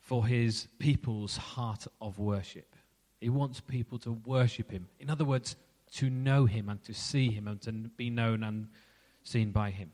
for 0.00 0.26
his 0.26 0.66
people's 0.78 1.36
heart 1.36 1.86
of 2.00 2.18
worship. 2.18 2.74
He 3.20 3.28
wants 3.28 3.60
people 3.60 3.98
to 4.00 4.12
worship 4.24 4.70
him. 4.70 4.88
In 4.98 5.10
other 5.10 5.24
words, 5.24 5.54
to 5.92 6.10
know 6.10 6.46
him 6.46 6.68
and 6.68 6.82
to 6.84 6.94
see 6.94 7.30
him 7.30 7.46
and 7.46 7.60
to 7.62 7.72
be 7.72 8.10
known 8.10 8.42
and 8.42 8.68
seen 9.22 9.52
by 9.52 9.70
him. 9.70 9.92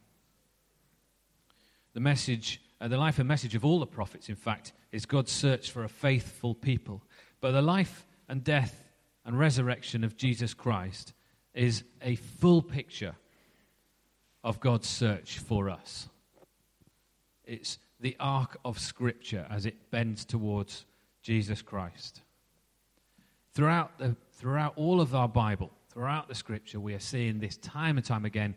The 1.92 2.00
message, 2.00 2.62
uh, 2.80 2.88
the 2.88 2.96
life 2.96 3.18
and 3.18 3.28
message 3.28 3.54
of 3.54 3.64
all 3.64 3.80
the 3.80 3.86
prophets, 3.86 4.28
in 4.28 4.36
fact, 4.36 4.72
is 4.92 5.04
God's 5.04 5.32
search 5.32 5.70
for 5.70 5.84
a 5.84 5.88
faithful 5.88 6.54
people. 6.54 7.02
But 7.40 7.52
the 7.52 7.62
life 7.62 8.06
and 8.28 8.42
death 8.42 8.87
and 9.28 9.38
resurrection 9.38 10.04
of 10.04 10.16
Jesus 10.16 10.54
Christ 10.54 11.12
is 11.52 11.84
a 12.00 12.14
full 12.14 12.62
picture 12.62 13.14
of 14.42 14.58
God's 14.58 14.88
search 14.88 15.38
for 15.38 15.68
us. 15.68 16.08
It's 17.44 17.78
the 18.00 18.16
arc 18.18 18.58
of 18.64 18.78
Scripture 18.78 19.46
as 19.50 19.66
it 19.66 19.90
bends 19.90 20.24
towards 20.24 20.86
Jesus 21.20 21.60
Christ. 21.60 22.22
Throughout, 23.52 23.98
the, 23.98 24.16
throughout 24.32 24.72
all 24.76 24.98
of 24.98 25.14
our 25.14 25.28
Bible, 25.28 25.72
throughout 25.90 26.28
the 26.28 26.34
Scripture, 26.34 26.80
we 26.80 26.94
are 26.94 26.98
seeing 26.98 27.38
this 27.38 27.58
time 27.58 27.98
and 27.98 28.06
time 28.06 28.24
again 28.24 28.54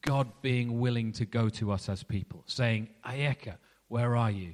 God 0.00 0.26
being 0.40 0.80
willing 0.80 1.12
to 1.12 1.26
go 1.26 1.50
to 1.50 1.70
us 1.70 1.90
as 1.90 2.02
people, 2.02 2.44
saying, 2.46 2.88
Ayeka, 3.04 3.56
where 3.88 4.16
are 4.16 4.30
you? 4.30 4.52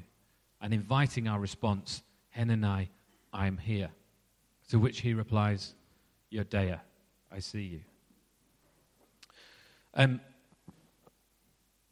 And 0.61 0.75
inviting 0.75 1.29
our 1.29 1.38
response, 1.38 2.03
Henanai, 2.37 2.88
I 3.33 3.47
am 3.47 3.57
here. 3.57 3.90
To 4.71 4.79
which 4.79 5.01
he 5.01 5.15
replies, 5.15 5.75
Yodea, 6.33 6.81
I 7.33 7.41
see 7.41 7.63
you. 7.63 7.81
Um, 9.95 10.21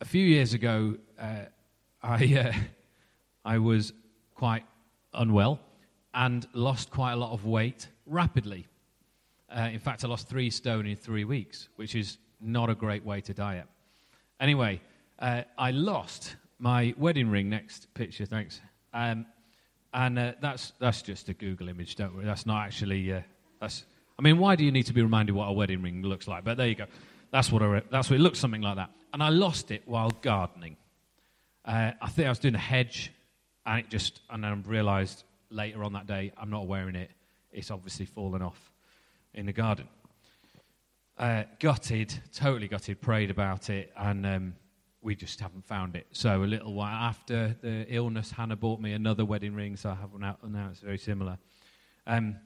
a 0.01 0.05
few 0.05 0.25
years 0.25 0.55
ago, 0.55 0.97
uh, 1.21 1.47
I, 2.01 2.37
uh, 2.37 2.53
I 3.45 3.59
was 3.59 3.93
quite 4.37 4.65
unwell 5.13 5.59
and 6.15 6.47
lost 6.53 6.93
quite 6.93 7.15
a 7.15 7.17
lot 7.17 7.33
of 7.33 7.45
weight 7.45 7.89
rapidly. 8.07 8.69
Uh, 9.51 9.71
in 9.73 9.81
fact, 9.81 10.05
I 10.05 10.07
lost 10.07 10.29
three 10.29 10.49
stone 10.49 10.87
in 10.87 10.95
three 10.95 11.25
weeks, 11.25 11.69
which 11.75 11.97
is 11.97 12.19
not 12.41 12.71
a 12.71 12.77
great 12.77 13.05
way 13.05 13.21
to 13.23 13.35
diet. 13.35 13.67
Anyway, 14.39 14.81
uh, 15.19 15.43
I 15.57 15.73
lost 15.73 16.37
my 16.61 16.95
wedding 16.97 17.29
ring. 17.29 17.49
Next 17.49 17.93
picture, 17.95 18.25
thanks. 18.25 18.61
Um, 18.95 19.27
and 19.93 20.19
uh, 20.19 20.33
that's, 20.41 20.73
that's 20.79 21.03
just 21.03 21.29
a 21.29 21.35
Google 21.35 21.69
image, 21.69 21.97
don't 21.97 22.15
worry. 22.15 22.25
That's 22.25 22.47
not 22.47 22.65
actually. 22.67 23.13
Uh, 23.13 23.21
that's, 23.61 23.85
I 24.19 24.23
mean, 24.23 24.39
why 24.39 24.57
do 24.57 24.65
you 24.65 24.73
need 24.73 24.87
to 24.87 24.93
be 24.93 25.03
reminded 25.03 25.35
what 25.35 25.47
a 25.47 25.53
wedding 25.53 25.83
ring 25.83 26.03
looks 26.03 26.29
like? 26.29 26.45
But 26.45 26.57
there 26.57 26.69
you 26.69 26.75
go. 26.75 26.87
That's 27.31 27.53
what, 27.53 27.63
I, 27.63 27.83
that's 27.91 28.11
what 28.11 28.19
it 28.19 28.23
looks 28.23 28.39
something 28.39 28.63
like 28.63 28.77
that. 28.77 28.91
And 29.13 29.23
I 29.23 29.29
lost 29.31 29.71
it 29.71 29.83
while 29.87 30.11
gardening. 30.23 30.77
Uh, 31.65 31.93
I 32.01 32.09
think 32.09 32.27
I 32.27 32.31
was 32.31 32.39
doing 32.39 32.55
a 32.55 32.59
hedge, 32.59 33.13
and 33.67 33.81
it 33.81 33.91
just, 33.91 34.21
and 34.31 34.43
then 34.43 34.53
I 34.53 34.69
realised 34.69 35.25
later 35.51 35.85
on 35.85 35.93
that 35.95 36.07
day, 36.07 36.33
I'm 36.37 36.51
not 36.51 36.67
wearing 36.67 36.95
it. 36.95 37.11
It's 37.53 37.71
obviously 37.71 38.07
fallen 38.07 38.43
off 38.43 38.73
in 39.35 39.47
the 39.47 39.53
garden. 39.53 39.89
Uh, 41.17 41.45
gutted, 41.59 42.15
totally 42.33 42.69
gutted, 42.69 43.01
prayed 43.01 43.31
about 43.31 43.71
it, 43.71 43.93
and 43.97 44.25
um, 44.27 44.55
we 45.03 45.15
just 45.15 45.41
haven't 45.41 45.67
found 45.67 45.97
it. 45.97 46.07
So 46.13 46.43
a 46.43 46.45
little 46.45 46.75
while 46.75 46.95
after 46.95 47.57
the 47.61 47.87
illness, 47.89 48.31
Hannah 48.31 48.57
bought 48.57 48.81
me 48.81 48.93
another 48.93 49.25
wedding 49.25 49.55
ring, 49.55 49.77
so 49.77 49.91
I 49.91 49.95
have 49.95 50.13
one 50.13 50.25
out 50.25 50.49
now. 50.49 50.69
It's 50.71 50.81
very 50.81 50.99
similar. 50.99 51.39
Um, 52.07 52.37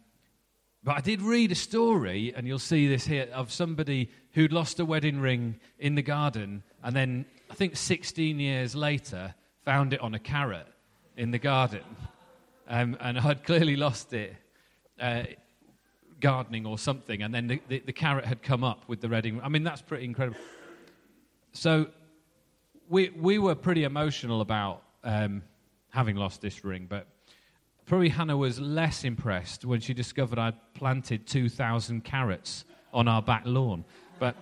but 0.84 0.96
I 0.96 1.00
did 1.00 1.22
read 1.22 1.52
a 1.52 1.54
story, 1.54 2.32
and 2.36 2.46
you'll 2.46 2.58
see 2.58 2.88
this 2.88 3.06
here, 3.06 3.28
of 3.32 3.52
somebody 3.52 4.10
who'd 4.32 4.52
lost 4.52 4.80
a 4.80 4.84
wedding 4.84 5.20
ring 5.20 5.60
in 5.78 5.94
the 5.94 6.02
garden, 6.02 6.62
and 6.82 6.94
then 6.94 7.24
I 7.50 7.54
think 7.54 7.76
16 7.76 8.40
years 8.40 8.74
later 8.74 9.34
found 9.64 9.92
it 9.92 10.00
on 10.00 10.14
a 10.14 10.18
carrot 10.18 10.66
in 11.16 11.30
the 11.30 11.38
garden. 11.38 11.84
Um, 12.68 12.96
and 13.00 13.18
had 13.18 13.44
clearly 13.44 13.76
lost 13.76 14.12
it 14.12 14.34
uh, 15.00 15.24
gardening 16.20 16.64
or 16.64 16.78
something, 16.78 17.22
and 17.22 17.34
then 17.34 17.48
the, 17.48 17.60
the, 17.68 17.80
the, 17.80 17.92
carrot 17.92 18.24
had 18.24 18.42
come 18.42 18.64
up 18.64 18.88
with 18.88 19.00
the 19.00 19.08
wedding 19.08 19.34
ring. 19.34 19.44
I 19.44 19.48
mean, 19.48 19.64
that's 19.64 19.82
pretty 19.82 20.04
incredible. 20.04 20.38
So 21.52 21.88
we, 22.92 23.08
we 23.08 23.38
were 23.38 23.54
pretty 23.54 23.84
emotional 23.84 24.42
about 24.42 24.82
um, 25.02 25.42
having 25.88 26.14
lost 26.16 26.42
this 26.42 26.62
ring, 26.62 26.86
but 26.88 27.06
Probably 27.86 28.10
Hannah 28.10 28.36
was 28.36 28.60
less 28.60 29.02
impressed 29.02 29.64
when 29.64 29.80
she 29.80 29.92
discovered 29.92 30.38
I'd 30.38 30.54
planted 30.74 31.26
2,000 31.26 32.04
carrots 32.04 32.64
on 32.92 33.08
our 33.08 33.20
back 33.20 33.42
lawn. 33.44 33.84
But 34.18 34.36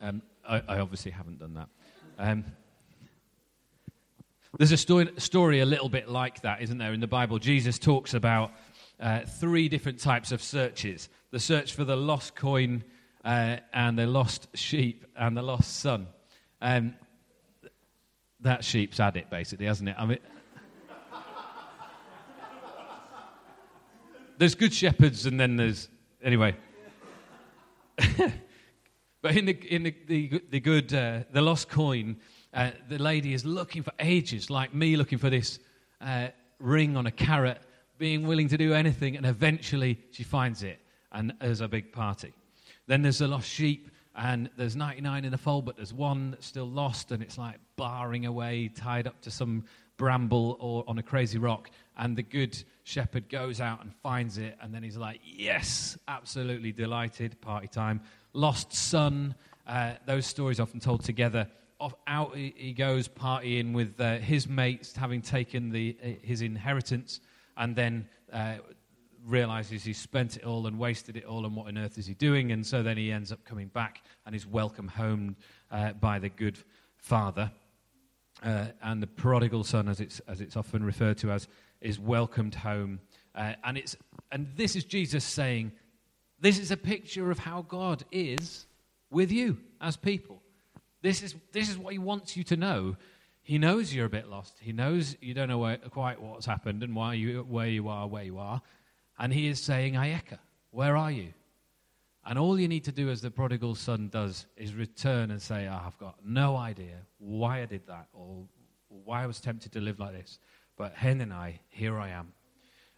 um, 0.00 0.22
I, 0.48 0.62
I, 0.66 0.78
obviously 0.78 1.10
haven't 1.10 1.38
done 1.38 1.54
that. 1.54 1.68
Um, 2.18 2.44
there's 4.56 4.72
a 4.72 4.76
story, 4.76 5.10
story, 5.18 5.60
a 5.60 5.66
little 5.66 5.90
bit 5.90 6.08
like 6.08 6.40
that, 6.42 6.62
isn't 6.62 6.78
there, 6.78 6.94
in 6.94 7.00
the 7.00 7.06
Bible? 7.06 7.38
Jesus 7.38 7.78
talks 7.78 8.14
about 8.14 8.52
uh, 8.98 9.20
three 9.20 9.68
different 9.68 9.98
types 9.98 10.32
of 10.32 10.42
searches 10.42 11.08
the 11.30 11.38
search 11.38 11.74
for 11.74 11.84
the 11.84 11.96
lost 11.96 12.34
coin, 12.34 12.82
uh, 13.24 13.58
and 13.72 13.98
the 13.98 14.06
lost 14.06 14.48
sheep, 14.54 15.04
and 15.14 15.36
the 15.36 15.42
lost 15.42 15.78
son. 15.78 16.08
Um, 16.62 16.94
that 18.42 18.64
sheep's 18.64 18.98
had 18.98 19.16
it, 19.16 19.30
basically, 19.30 19.66
hasn't 19.66 19.88
it? 19.88 19.96
I 19.98 20.06
mean, 20.06 20.18
there's 24.38 24.54
good 24.54 24.72
shepherds, 24.72 25.26
and 25.26 25.38
then 25.38 25.56
there's 25.56 25.88
anyway. 26.22 26.56
but 29.22 29.36
in 29.36 29.44
the 29.44 29.74
in 29.74 29.82
the 29.82 29.94
the, 30.06 30.42
the 30.50 30.60
good 30.60 30.92
uh, 30.94 31.20
the 31.32 31.42
lost 31.42 31.68
coin, 31.68 32.16
uh, 32.54 32.70
the 32.88 32.98
lady 32.98 33.34
is 33.34 33.44
looking 33.44 33.82
for 33.82 33.92
ages, 33.98 34.48
like 34.48 34.74
me 34.74 34.96
looking 34.96 35.18
for 35.18 35.30
this 35.30 35.58
uh, 36.00 36.28
ring 36.58 36.96
on 36.96 37.06
a 37.06 37.10
carrot, 37.10 37.60
being 37.98 38.26
willing 38.26 38.48
to 38.48 38.56
do 38.56 38.72
anything, 38.72 39.16
and 39.16 39.26
eventually 39.26 39.98
she 40.10 40.22
finds 40.22 40.62
it, 40.62 40.80
and 41.12 41.34
there's 41.40 41.60
a 41.60 41.68
big 41.68 41.92
party. 41.92 42.32
Then 42.86 43.02
there's 43.02 43.18
the 43.18 43.28
lost 43.28 43.48
sheep, 43.48 43.90
and 44.20 44.50
there's 44.58 44.76
99 44.76 45.24
in 45.24 45.30
the 45.30 45.38
fold, 45.38 45.64
but 45.64 45.76
there's 45.76 45.94
one 45.94 46.32
that's 46.32 46.46
still 46.46 46.68
lost, 46.68 47.10
and 47.10 47.22
it's 47.22 47.38
like 47.38 47.56
barring 47.76 48.26
away, 48.26 48.68
tied 48.68 49.06
up 49.06 49.18
to 49.22 49.30
some 49.30 49.64
bramble 49.96 50.58
or 50.60 50.84
on 50.86 50.98
a 50.98 51.02
crazy 51.02 51.38
rock, 51.38 51.70
and 51.96 52.16
the 52.16 52.22
good 52.22 52.62
shepherd 52.84 53.30
goes 53.30 53.62
out 53.62 53.82
and 53.82 53.94
finds 54.02 54.36
it, 54.36 54.58
and 54.60 54.74
then 54.74 54.82
he's 54.82 54.98
like, 54.98 55.20
Yes, 55.24 55.96
absolutely 56.06 56.70
delighted, 56.70 57.40
party 57.40 57.66
time. 57.66 58.02
Lost 58.34 58.74
son, 58.74 59.34
uh, 59.66 59.94
those 60.04 60.26
stories 60.26 60.60
often 60.60 60.80
told 60.80 61.02
together. 61.02 61.48
Off, 61.80 61.94
out 62.06 62.36
he 62.36 62.74
goes 62.74 63.08
partying 63.08 63.72
with 63.72 63.98
uh, 63.98 64.18
his 64.18 64.46
mates, 64.46 64.94
having 64.94 65.22
taken 65.22 65.70
the, 65.70 65.96
uh, 66.04 66.08
his 66.22 66.42
inheritance, 66.42 67.20
and 67.56 67.74
then 67.74 68.06
uh, 68.34 68.56
realizes 69.26 69.84
he's 69.84 69.98
spent 69.98 70.36
it 70.36 70.44
all 70.44 70.66
and 70.66 70.78
wasted 70.78 71.16
it 71.16 71.24
all, 71.24 71.44
and 71.44 71.54
what 71.54 71.68
on 71.68 71.78
earth 71.78 71.98
is 71.98 72.06
he 72.06 72.14
doing? 72.14 72.52
And 72.52 72.66
so 72.66 72.82
then 72.82 72.96
he 72.96 73.12
ends 73.12 73.32
up 73.32 73.44
coming 73.44 73.68
back 73.68 74.02
and 74.26 74.34
is 74.34 74.46
welcomed 74.46 74.90
home 74.90 75.36
uh, 75.70 75.92
by 75.92 76.18
the 76.18 76.28
good 76.28 76.58
father. 76.96 77.50
Uh, 78.42 78.66
and 78.82 79.02
the 79.02 79.06
prodigal 79.06 79.64
son, 79.64 79.88
as 79.88 80.00
it's, 80.00 80.20
as 80.20 80.40
it's 80.40 80.56
often 80.56 80.82
referred 80.82 81.18
to 81.18 81.30
as, 81.30 81.48
is 81.80 81.98
welcomed 81.98 82.54
home. 82.54 83.00
Uh, 83.34 83.52
and, 83.64 83.76
it's, 83.76 83.96
and 84.32 84.48
this 84.56 84.76
is 84.76 84.84
Jesus 84.84 85.24
saying, 85.24 85.72
This 86.40 86.58
is 86.58 86.70
a 86.70 86.76
picture 86.76 87.30
of 87.30 87.38
how 87.38 87.62
God 87.62 88.04
is 88.10 88.66
with 89.10 89.30
you 89.30 89.58
as 89.80 89.96
people. 89.96 90.40
This 91.02 91.22
is, 91.22 91.34
this 91.52 91.68
is 91.68 91.78
what 91.78 91.92
he 91.92 91.98
wants 91.98 92.36
you 92.36 92.44
to 92.44 92.56
know. 92.56 92.96
He 93.42 93.58
knows 93.58 93.92
you're 93.94 94.06
a 94.06 94.10
bit 94.10 94.28
lost. 94.28 94.56
He 94.60 94.72
knows 94.72 95.16
you 95.20 95.34
don't 95.34 95.48
know 95.48 95.58
where, 95.58 95.78
quite 95.78 96.20
what's 96.20 96.46
happened 96.46 96.82
and 96.82 96.94
why 96.94 97.14
you, 97.14 97.44
where 97.48 97.66
you 97.66 97.88
are, 97.88 98.06
where 98.06 98.22
you 98.22 98.38
are. 98.38 98.62
And 99.20 99.34
he 99.34 99.48
is 99.48 99.60
saying, 99.60 99.94
Ayeka, 99.94 100.38
where 100.70 100.96
are 100.96 101.10
you? 101.10 101.34
And 102.24 102.38
all 102.38 102.58
you 102.58 102.68
need 102.68 102.84
to 102.84 102.92
do, 102.92 103.10
as 103.10 103.20
the 103.20 103.30
prodigal 103.30 103.74
son 103.74 104.08
does, 104.08 104.46
is 104.56 104.74
return 104.74 105.30
and 105.30 105.40
say, 105.40 105.68
oh, 105.70 105.78
I've 105.86 105.98
got 105.98 106.16
no 106.24 106.56
idea 106.56 106.96
why 107.18 107.60
I 107.60 107.66
did 107.66 107.86
that 107.86 108.08
or 108.14 108.44
why 108.88 109.22
I 109.22 109.26
was 109.26 109.38
tempted 109.38 109.72
to 109.72 109.80
live 109.80 110.00
like 110.00 110.12
this. 110.12 110.38
But 110.76 110.96
Henanai, 110.96 111.58
here 111.68 111.98
I 111.98 112.08
am. 112.08 112.32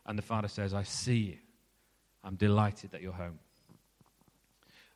And 0.06 0.16
the 0.16 0.22
father 0.22 0.46
says, 0.46 0.72
I 0.72 0.84
see 0.84 1.16
you. 1.16 1.38
I'm 2.22 2.36
delighted 2.36 2.92
that 2.92 3.02
you're 3.02 3.12
home. 3.12 3.40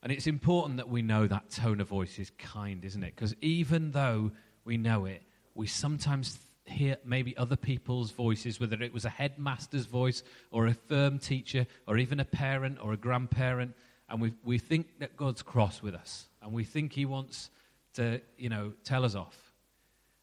And 0.05 0.12
it's 0.12 0.29
important 0.29 0.77
that 0.77 0.89
we 0.89 1.03
know 1.03 1.27
that 1.27 1.51
tone 1.51 1.81
of 1.81 1.89
voice 1.89 2.21
is 2.21 2.31
kind, 2.39 2.85
isn't 2.85 3.03
it? 3.03 3.17
Because 3.17 3.35
even 3.41 3.91
though 3.91 4.31
we 4.65 4.77
know 4.77 5.07
it, 5.07 5.23
we 5.55 5.67
sometimes 5.67 6.39
hear 6.66 6.96
maybe 7.05 7.37
other 7.37 7.57
people's 7.57 8.11
voices, 8.11 8.61
whether 8.61 8.83
it 8.83 8.92
was 8.92 9.05
a 9.05 9.11
headmaster's 9.11 9.87
voice 9.87 10.22
or 10.50 10.66
a 10.66 10.74
firm 10.74 11.18
teacher 11.18 11.66
or 11.87 11.98
even 11.98 12.20
a 12.20 12.24
parent 12.24 12.79
or 12.83 12.92
a 12.92 12.96
grandparent, 12.96 13.74
and 14.09 14.20
we, 14.20 14.33
we 14.44 14.59
think 14.59 14.98
that 14.98 15.16
God's 15.16 15.42
cross 15.42 15.83
with 15.83 15.94
us 15.94 16.29
and 16.42 16.52
we 16.52 16.64
think 16.64 16.92
He 16.92 17.05
wants 17.05 17.50
to, 17.94 18.20
you 18.37 18.48
know, 18.48 18.72
tell 18.85 19.05
us 19.05 19.14
off. 19.14 19.37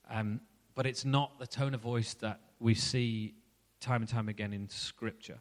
Um, 0.09 0.41
but 0.75 0.85
it's 0.85 1.05
not 1.05 1.39
the 1.39 1.47
tone 1.47 1.73
of 1.73 1.81
voice 1.81 2.13
that 2.15 2.39
we 2.59 2.73
see 2.73 3.33
time 3.79 4.01
and 4.01 4.09
time 4.09 4.29
again 4.29 4.53
in 4.53 4.69
Scripture. 4.69 5.39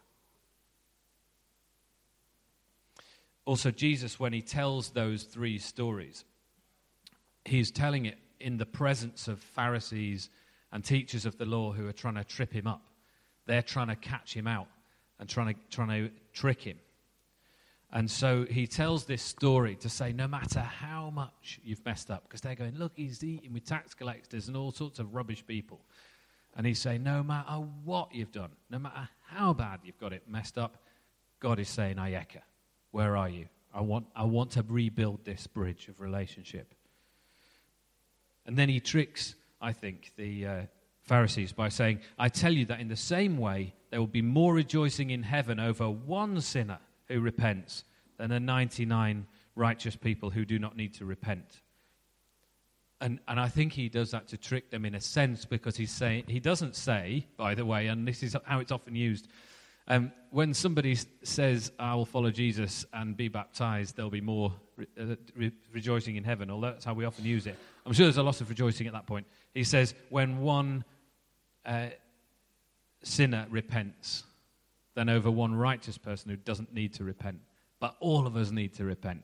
Also, 3.45 3.71
Jesus, 3.71 4.21
when 4.21 4.33
he 4.33 4.41
tells 4.41 4.91
those 4.91 5.25
three 5.25 5.59
stories, 5.59 6.25
he's 7.45 7.71
telling 7.71 8.07
it 8.07 8.19
in 8.41 8.57
the 8.57 8.67
presence 8.67 9.29
of 9.29 9.41
Pharisees 9.41 10.31
and 10.73 10.85
teachers 10.85 11.27
of 11.27 11.37
the 11.39 11.45
law 11.45 11.73
who 11.73 11.87
are 11.87 11.93
trying 11.93 12.15
to 12.15 12.25
trip 12.25 12.53
him 12.53 12.67
up. 12.67 12.83
They're 13.47 13.63
trying 13.63 13.89
to 13.89 13.97
catch 13.97 14.35
him 14.35 14.47
out 14.47 14.69
and 15.19 15.29
trying 15.29 15.55
to, 15.55 15.61
trying 15.71 15.89
to 15.89 16.11
trick 16.33 16.63
him. 16.63 16.79
And 17.93 18.11
so 18.11 18.47
he 18.49 18.67
tells 18.67 19.05
this 19.05 19.23
story 19.23 19.77
to 19.77 19.91
say, 19.91 20.13
no 20.13 20.27
matter 20.27 20.61
how 20.61 21.11
much 21.11 21.61
you've 21.63 21.85
messed 21.85 22.11
up, 22.11 22.23
because 22.23 22.41
they're 22.41 22.55
going, 22.55 22.79
look, 22.79 22.93
he's 22.97 23.23
eating 23.23 23.53
with 23.53 23.67
tax 23.67 23.93
collectors 23.93 24.49
and 24.49 24.57
all 24.57 24.73
sorts 24.73 24.99
of 24.99 25.15
rubbish 25.15 25.47
people. 25.47 25.81
And 26.57 26.67
he's 26.67 26.79
saying, 26.79 27.03
no 27.03 27.23
matter 27.23 27.67
what 27.85 28.15
you've 28.15 28.33
done, 28.33 28.51
no 28.71 28.79
matter 28.79 29.09
how 29.27 29.53
bad 29.53 29.81
you've 29.85 29.99
got 29.99 30.15
it 30.15 30.23
messed 30.27 30.57
up, 30.57 30.79
God 31.39 31.59
is 31.59 31.69
saying, 31.69 31.97
Ayeka, 31.97 32.41
where 32.93 33.17
are 33.17 33.29
you? 33.29 33.47
I 33.75 33.83
want, 33.83 34.07
I 34.17 34.25
want 34.25 34.53
to 34.53 34.65
rebuild 34.67 35.25
this 35.25 35.47
bridge 35.47 35.89
of 35.89 36.01
relationship. 36.01 36.75
And 38.47 38.57
then 38.57 38.69
he 38.69 38.81
tricks, 38.81 39.35
I 39.63 39.73
think, 39.73 40.13
the 40.17 40.47
uh, 40.47 40.63
Pharisees 41.03 41.53
by 41.53 41.69
saying, 41.69 42.01
I 42.19 42.29
tell 42.29 42.53
you 42.53 42.67
that 42.67 42.81
in 42.81 42.89
the 42.89 42.97
same 42.97 43.39
way, 43.39 43.75
there 43.91 44.01
will 44.01 44.07
be 44.07 44.23
more 44.23 44.53
rejoicing 44.53 45.11
in 45.11 45.23
heaven 45.23 45.59
over 45.59 45.89
one 45.89 46.41
sinner 46.41 46.79
who 47.09 47.21
repents 47.21 47.85
than 48.19 48.31
the 48.31 48.41
99 48.41 49.27
righteous 49.55 49.97
people 49.97 50.31
who 50.31 50.45
do 50.45 50.59
not 50.59 50.77
need 50.77 50.95
to 50.95 51.05
repent. 51.05 51.61
And, 53.01 53.19
and 53.27 53.41
I 53.41 53.49
think 53.49 53.73
he 53.73 53.89
does 53.89 54.13
that 54.13 54.29
to 54.29 54.37
trick 54.37 54.71
them 54.71 54.85
in 54.85 54.95
a 54.95 55.01
sense 55.01 55.45
because 55.45 55.77
he's 55.77 55.91
saying, 55.91 56.25
he 56.29 56.39
doesn't 56.39 56.77
say, 56.77 57.27
by 57.37 57.55
the 57.55 57.67
way, 57.67 57.89
and 57.89 58.07
this 58.07 58.23
is 58.23 58.37
how 58.45 58.61
it's 58.61 58.71
often 58.71 58.95
used, 58.95 59.29
um, 59.93 60.11
when 60.31 60.55
somebody 60.55 60.97
says, 61.23 61.71
I 61.79 61.95
will 61.95 62.07
follow 62.07 62.31
Jesus 62.31 62.87
and 62.95 63.15
be 63.15 63.29
baptized, 63.29 63.95
there'll 63.95 64.11
be 64.11 64.23
more 64.23 64.51
re- 64.77 64.87
uh, 64.99 65.17
re- 65.37 65.53
rejoicing 65.71 66.17
in 66.17 66.25
heaven, 66.25 66.51
although 66.51 66.71
that's 66.71 66.85
how 66.87 66.95
we 66.95 67.05
often 67.05 67.27
use 67.27 67.47
it. 67.47 67.59
I'm 67.85 67.93
sure 67.93 68.07
there's 68.07 68.17
a 68.17 68.23
lot 68.23 68.41
of 68.41 68.49
rejoicing 68.49 68.87
at 68.87 68.95
that 68.95 69.07
point. 69.07 69.27
He 69.53 69.65
says, 69.65 69.95
when 70.09 70.39
one 70.39 70.85
uh, 71.67 71.89
sinner 73.03 73.47
repents, 73.51 74.25
then 74.95 75.11
over 75.11 75.31
one 75.31 75.55
righteous 75.55 75.99
person 75.99 76.31
who 76.31 76.37
doesn't 76.37 76.73
need 76.73 76.95
to 76.95 77.05
repent. 77.05 77.41
But 77.79 77.97
all 78.01 78.27
of 78.27 78.35
us 78.35 78.51
need 78.51 78.73
to 78.77 78.85
repent. 78.85 79.23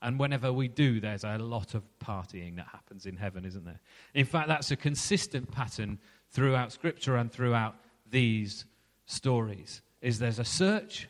And 0.00 0.18
whenever 0.18 0.50
we 0.50 0.68
do, 0.68 0.98
there's 0.98 1.24
a 1.24 1.36
lot 1.36 1.74
of 1.74 1.82
partying 2.02 2.56
that 2.56 2.68
happens 2.72 3.04
in 3.04 3.18
heaven, 3.18 3.44
isn't 3.44 3.66
there? 3.66 3.80
In 4.14 4.24
fact, 4.24 4.48
that's 4.48 4.70
a 4.70 4.76
consistent 4.76 5.50
pattern 5.50 5.98
throughout 6.30 6.72
Scripture 6.72 7.16
and 7.16 7.30
throughout 7.30 7.74
these 8.10 8.64
stories. 9.04 9.82
Is 10.00 10.18
there's 10.18 10.38
a 10.38 10.44
search, 10.44 11.08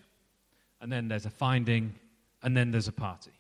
and 0.81 0.91
then 0.93 1.09
there's 1.09 1.27
a 1.27 1.31
finding, 1.31 1.95
and 2.43 2.57
then 2.57 2.71
there's 2.71 2.89
a 2.89 2.93
party. 2.93 3.33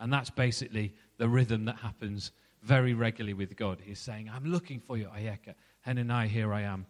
And 0.00 0.12
that's 0.12 0.30
basically 0.30 0.92
the 1.18 1.28
rhythm 1.28 1.64
that 1.66 1.76
happens 1.76 2.32
very 2.62 2.94
regularly 2.94 3.34
with 3.34 3.56
God. 3.56 3.78
He's 3.82 3.98
saying, 3.98 4.30
I'm 4.34 4.44
looking 4.44 4.80
for 4.80 4.96
you, 4.96 5.06
Ayeka. 5.06 5.54
Henanai, 5.86 6.28
here 6.28 6.52
I 6.52 6.62
am. 6.62 6.86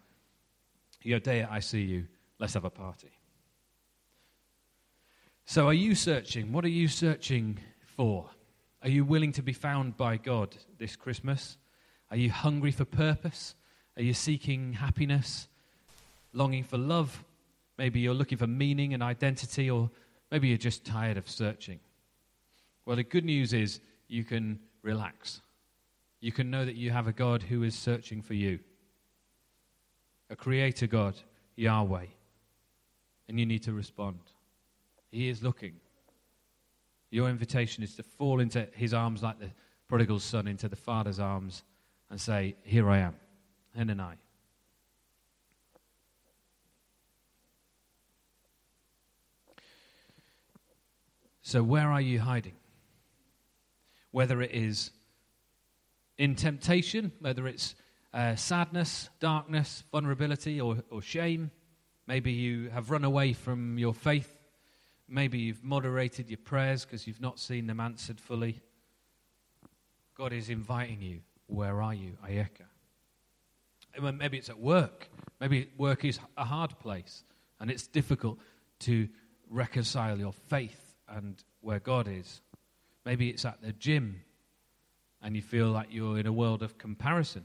Yodea, 1.04 1.50
I 1.50 1.61
see 1.61 1.83
you. 1.83 2.07
Let's 2.38 2.54
have 2.54 2.64
a 2.64 2.70
party. 2.70 3.11
So, 5.46 5.66
are 5.66 5.74
you 5.74 5.94
searching? 5.94 6.52
What 6.52 6.64
are 6.64 6.68
you 6.68 6.88
searching 6.88 7.59
for? 7.96 8.30
Are 8.83 8.88
you 8.88 9.04
willing 9.04 9.33
to 9.33 9.42
be 9.42 9.52
found 9.52 9.96
by 9.96 10.16
God 10.16 10.57
this 10.78 10.96
Christmas? 10.96 11.59
Are 12.11 12.16
you 12.16 12.30
hungry 12.30 12.70
for 12.70 12.85
purpose? 12.85 13.54
Are 13.96 14.02
you 14.02 14.14
seeking 14.14 14.72
happiness? 14.72 15.48
Longing 16.33 16.64
for 16.64 16.78
love? 16.78 17.24
Maybe 17.78 18.00
you're 18.00 18.14
looking 18.14 18.38
for 18.38 18.46
meaning 18.46 18.94
and 18.94 19.02
identity, 19.02 19.70
or 19.70 19.90
maybe 20.30 20.48
you're 20.48 20.58
just 20.58 20.84
tired 20.84 21.16
of 21.16 21.28
searching. 21.28 21.80
Well, 22.87 22.96
the 22.96 23.04
good 23.04 23.24
news 23.24 23.52
is 23.52 23.80
you 24.08 24.24
can 24.24 24.60
relax. 24.82 25.40
You 26.20 26.32
can 26.32 26.50
know 26.50 26.64
that 26.64 26.76
you 26.76 26.90
have 26.90 27.06
a 27.06 27.12
God 27.12 27.42
who 27.42 27.62
is 27.62 27.74
searching 27.74 28.22
for 28.22 28.34
you, 28.34 28.58
a 30.30 30.37
creator 30.37 30.87
God, 30.87 31.14
Yahweh 31.56 32.06
and 33.28 33.38
you 33.38 33.46
need 33.46 33.62
to 33.64 33.72
respond. 33.72 34.18
He 35.10 35.28
is 35.28 35.42
looking. 35.42 35.74
Your 37.10 37.28
invitation 37.28 37.82
is 37.82 37.94
to 37.96 38.02
fall 38.02 38.40
into 38.40 38.66
his 38.74 38.92
arms 38.92 39.22
like 39.22 39.38
the 39.38 39.50
prodigal 39.88 40.18
son 40.18 40.48
into 40.48 40.68
the 40.68 40.76
father's 40.76 41.20
arms 41.20 41.62
and 42.10 42.20
say, 42.20 42.56
Here 42.64 42.90
I 42.90 42.98
am, 42.98 43.14
Henanai. 43.78 44.14
So, 51.44 51.62
where 51.62 51.88
are 51.88 52.00
you 52.00 52.18
hiding? 52.18 52.57
Whether 54.11 54.42
it 54.42 54.50
is 54.52 54.90
in 56.18 56.35
temptation, 56.35 57.12
whether 57.20 57.46
it's 57.46 57.76
uh, 58.12 58.35
sadness, 58.35 59.09
darkness, 59.20 59.85
vulnerability, 59.92 60.61
or, 60.61 60.78
or 60.90 61.00
shame 61.00 61.52
Maybe 62.07 62.33
you 62.33 62.68
have 62.70 62.90
run 62.90 63.04
away 63.04 63.33
from 63.33 63.78
your 63.78 63.94
faith. 63.94 64.30
Maybe 65.09 65.38
you've 65.38 65.64
moderated 65.64 66.28
your 66.28 66.38
prayers 66.38 66.85
because 66.85 67.07
you've 67.07 67.20
not 67.20 67.38
seen 67.38 67.66
them 67.66 67.80
answered 67.80 68.20
fully. 68.20 68.61
God 70.14 70.33
is 70.33 70.50
inviting 70.50 71.00
you. 71.00 71.20
Where 71.46 71.83
are 71.83 71.94
you, 71.94 72.16
Ayeka? 72.26 72.66
Maybe 74.18 74.38
it's 74.38 74.48
at 74.48 74.59
work. 74.59 75.09
Maybe 75.40 75.70
work 75.78 76.04
is 76.04 76.18
a 76.37 76.44
hard 76.44 76.78
place 76.78 77.22
and 77.61 77.70
it's 77.70 77.87
difficult 77.87 78.38
to 78.80 79.09
reconcile 79.50 80.18
your 80.18 80.33
faith 80.33 80.84
and 81.14 81.42
where 81.61 81.81
God 81.81 82.09
is. 82.09 82.40
Maybe 83.05 83.31
it's 83.31 83.44
at 83.44 83.62
the 83.62 83.72
gym 83.72 84.22
and 85.22 85.37
you 85.37 85.42
feel 85.42 85.68
like 85.68 85.88
you're 85.90 86.18
in 86.18 86.27
a 86.27 86.33
world 86.33 86.62
of 86.62 86.77
comparison. 86.77 87.44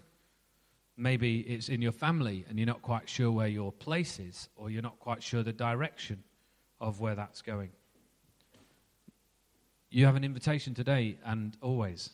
Maybe 0.97 1.39
it's 1.41 1.69
in 1.69 1.81
your 1.81 1.91
family 1.93 2.45
and 2.49 2.57
you're 2.57 2.65
not 2.65 2.81
quite 2.81 3.07
sure 3.07 3.31
where 3.31 3.47
your 3.47 3.71
place 3.71 4.19
is, 4.19 4.49
or 4.55 4.69
you're 4.69 4.81
not 4.81 4.99
quite 4.99 5.23
sure 5.23 5.43
the 5.43 5.53
direction 5.53 6.23
of 6.81 6.99
where 6.99 7.15
that's 7.15 7.41
going. 7.41 7.69
You 9.89 10.05
have 10.05 10.15
an 10.15 10.23
invitation 10.23 10.73
today 10.73 11.17
and 11.25 11.55
always 11.61 12.11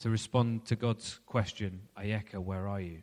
to 0.00 0.10
respond 0.10 0.66
to 0.66 0.76
God's 0.76 1.20
question, 1.26 1.80
Ayeka, 1.98 2.38
where 2.38 2.68
are 2.68 2.80
you? 2.80 3.02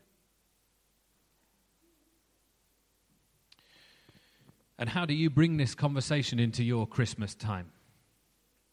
And 4.82 4.90
how 4.90 5.06
do 5.06 5.14
you 5.14 5.30
bring 5.30 5.58
this 5.58 5.76
conversation 5.76 6.40
into 6.40 6.64
your 6.64 6.88
Christmas 6.88 7.36
time? 7.36 7.72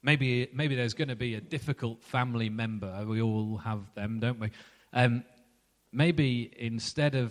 Maybe, 0.02 0.48
maybe 0.54 0.74
there's 0.74 0.94
going 0.94 1.08
to 1.08 1.16
be 1.16 1.34
a 1.34 1.40
difficult 1.42 2.02
family 2.02 2.48
member. 2.48 3.04
We 3.06 3.20
all 3.20 3.58
have 3.58 3.80
them, 3.94 4.18
don't 4.18 4.40
we? 4.40 4.50
Um, 4.94 5.22
maybe 5.92 6.50
instead 6.56 7.14
of 7.14 7.30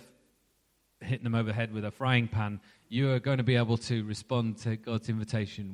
hitting 1.01 1.23
them 1.23 1.33
over 1.33 1.47
the 1.47 1.55
head 1.55 1.73
with 1.73 1.85
a 1.85 1.91
frying 1.91 2.27
pan, 2.27 2.59
you 2.87 3.09
are 3.13 3.19
going 3.19 3.39
to 3.39 3.43
be 3.43 3.55
able 3.55 3.77
to 3.77 4.03
respond 4.03 4.59
to 4.59 4.75
God's 4.75 5.09
invitation. 5.09 5.73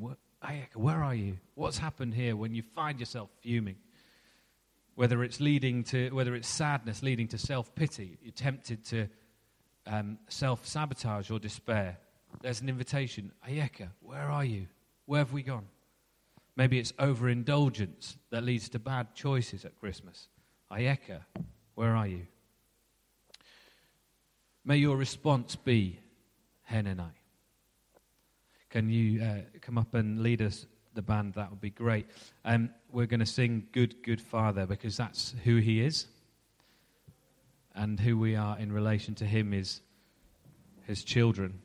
Where 0.74 1.04
are 1.04 1.16
you? 1.16 1.40
What's 1.56 1.80
happened 1.80 2.14
here 2.14 2.38
when 2.38 2.56
you 2.56 2.64
find 2.74 3.02
yourself 3.02 3.30
fuming? 3.42 3.76
Whether 4.96 5.26
it's 5.26 5.42
leading 5.42 5.84
to, 5.86 6.10
whether 6.12 6.36
it's 6.36 6.48
sadness 6.48 7.04
leading 7.04 7.28
to 7.28 7.38
self 7.38 7.76
pity, 7.76 8.18
you're 8.22 8.32
tempted 8.32 8.86
to 8.86 9.10
um, 9.88 10.20
self 10.30 10.66
sabotage 10.66 11.30
or 11.30 11.38
despair. 11.38 11.98
There's 12.42 12.62
an 12.62 12.70
invitation. 12.70 13.32
Ayeka, 13.48 13.90
where 14.02 14.30
are 14.30 14.46
you? 14.46 14.68
Where 15.06 15.20
have 15.20 15.34
we 15.34 15.44
gone? 15.44 15.68
Maybe 16.56 16.78
it's 16.80 16.94
overindulgence 17.00 18.18
that 18.30 18.44
leads 18.44 18.70
to 18.70 18.80
bad 18.80 19.16
choices 19.16 19.66
at 19.66 19.80
Christmas. 19.80 20.28
Ayeka, 20.72 21.22
where 21.76 21.96
are 21.96 22.08
you? 22.08 22.28
May 24.66 24.78
your 24.78 24.96
response 24.96 25.56
be 25.56 26.00
Henanai. 26.72 27.12
Can 28.70 28.90
you 28.90 29.22
uh, 29.22 29.42
come 29.62 29.78
up 29.78 29.94
and 29.94 30.22
lead 30.22 30.42
us, 30.42 30.66
the 30.94 31.02
band? 31.02 31.34
That 31.34 31.50
would 31.50 31.62
be 31.62 31.70
great. 31.70 32.08
Um, 32.46 32.70
we're 32.92 33.08
going 33.08 33.20
to 33.20 33.26
sing 33.26 33.68
Good, 33.72 34.02
Good 34.04 34.22
Father 34.22 34.66
because 34.66 34.96
that's 34.96 35.36
who 35.44 35.58
he 35.58 35.82
is. 35.82 36.08
And 37.76 38.00
who 38.00 38.18
we 38.18 38.36
are 38.36 38.58
in 38.58 38.72
relation 38.72 39.16
to 39.16 39.26
him 39.26 39.54
is 39.54 39.82
his 40.86 41.04
children. 41.04 41.60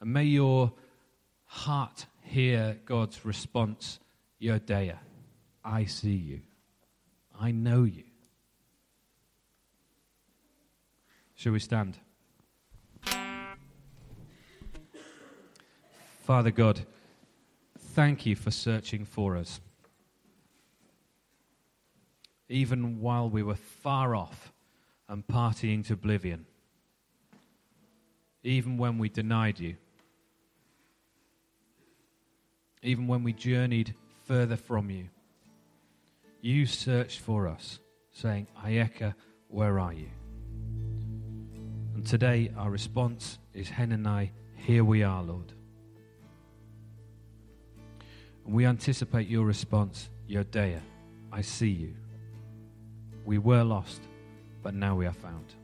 And 0.00 0.12
may 0.12 0.24
your 0.24 0.72
heart 1.44 2.06
hear 2.22 2.78
God's 2.84 3.24
response, 3.24 3.98
Yodea. 4.40 4.98
I 5.64 5.84
see 5.86 6.14
you. 6.14 6.40
I 7.38 7.50
know 7.50 7.84
you. 7.84 8.04
Shall 11.34 11.52
we 11.52 11.58
stand? 11.58 11.98
Father 16.24 16.50
God, 16.50 16.80
thank 17.78 18.26
you 18.26 18.34
for 18.34 18.50
searching 18.50 19.04
for 19.04 19.36
us. 19.36 19.60
Even 22.48 23.00
while 23.00 23.28
we 23.28 23.42
were 23.42 23.54
far 23.54 24.14
off 24.16 24.52
and 25.08 25.26
partying 25.26 25.86
to 25.86 25.92
oblivion, 25.92 26.46
even 28.42 28.76
when 28.76 28.98
we 28.98 29.08
denied 29.08 29.60
you, 29.60 29.76
even 32.82 33.06
when 33.06 33.22
we 33.22 33.32
journeyed 33.32 33.94
further 34.24 34.56
from 34.56 34.90
you, 34.90 35.08
you 36.40 36.66
searched 36.66 37.20
for 37.20 37.48
us, 37.48 37.80
saying, 38.12 38.46
Ayeka, 38.64 39.14
where 39.48 39.80
are 39.80 39.92
you? 39.92 40.08
And 41.94 42.06
today 42.06 42.52
our 42.56 42.70
response 42.70 43.38
is 43.54 43.68
Henanai, 43.68 44.30
here 44.54 44.84
we 44.84 45.02
are, 45.02 45.22
Lord. 45.22 45.52
And 48.44 48.54
we 48.54 48.66
anticipate 48.66 49.28
your 49.28 49.44
response, 49.44 50.08
Yodea, 50.28 50.80
I 51.32 51.40
see 51.40 51.70
you. 51.70 51.94
We 53.24 53.38
were 53.38 53.64
lost, 53.64 54.02
but 54.62 54.74
now 54.74 54.94
we 54.94 55.06
are 55.06 55.12
found. 55.12 55.54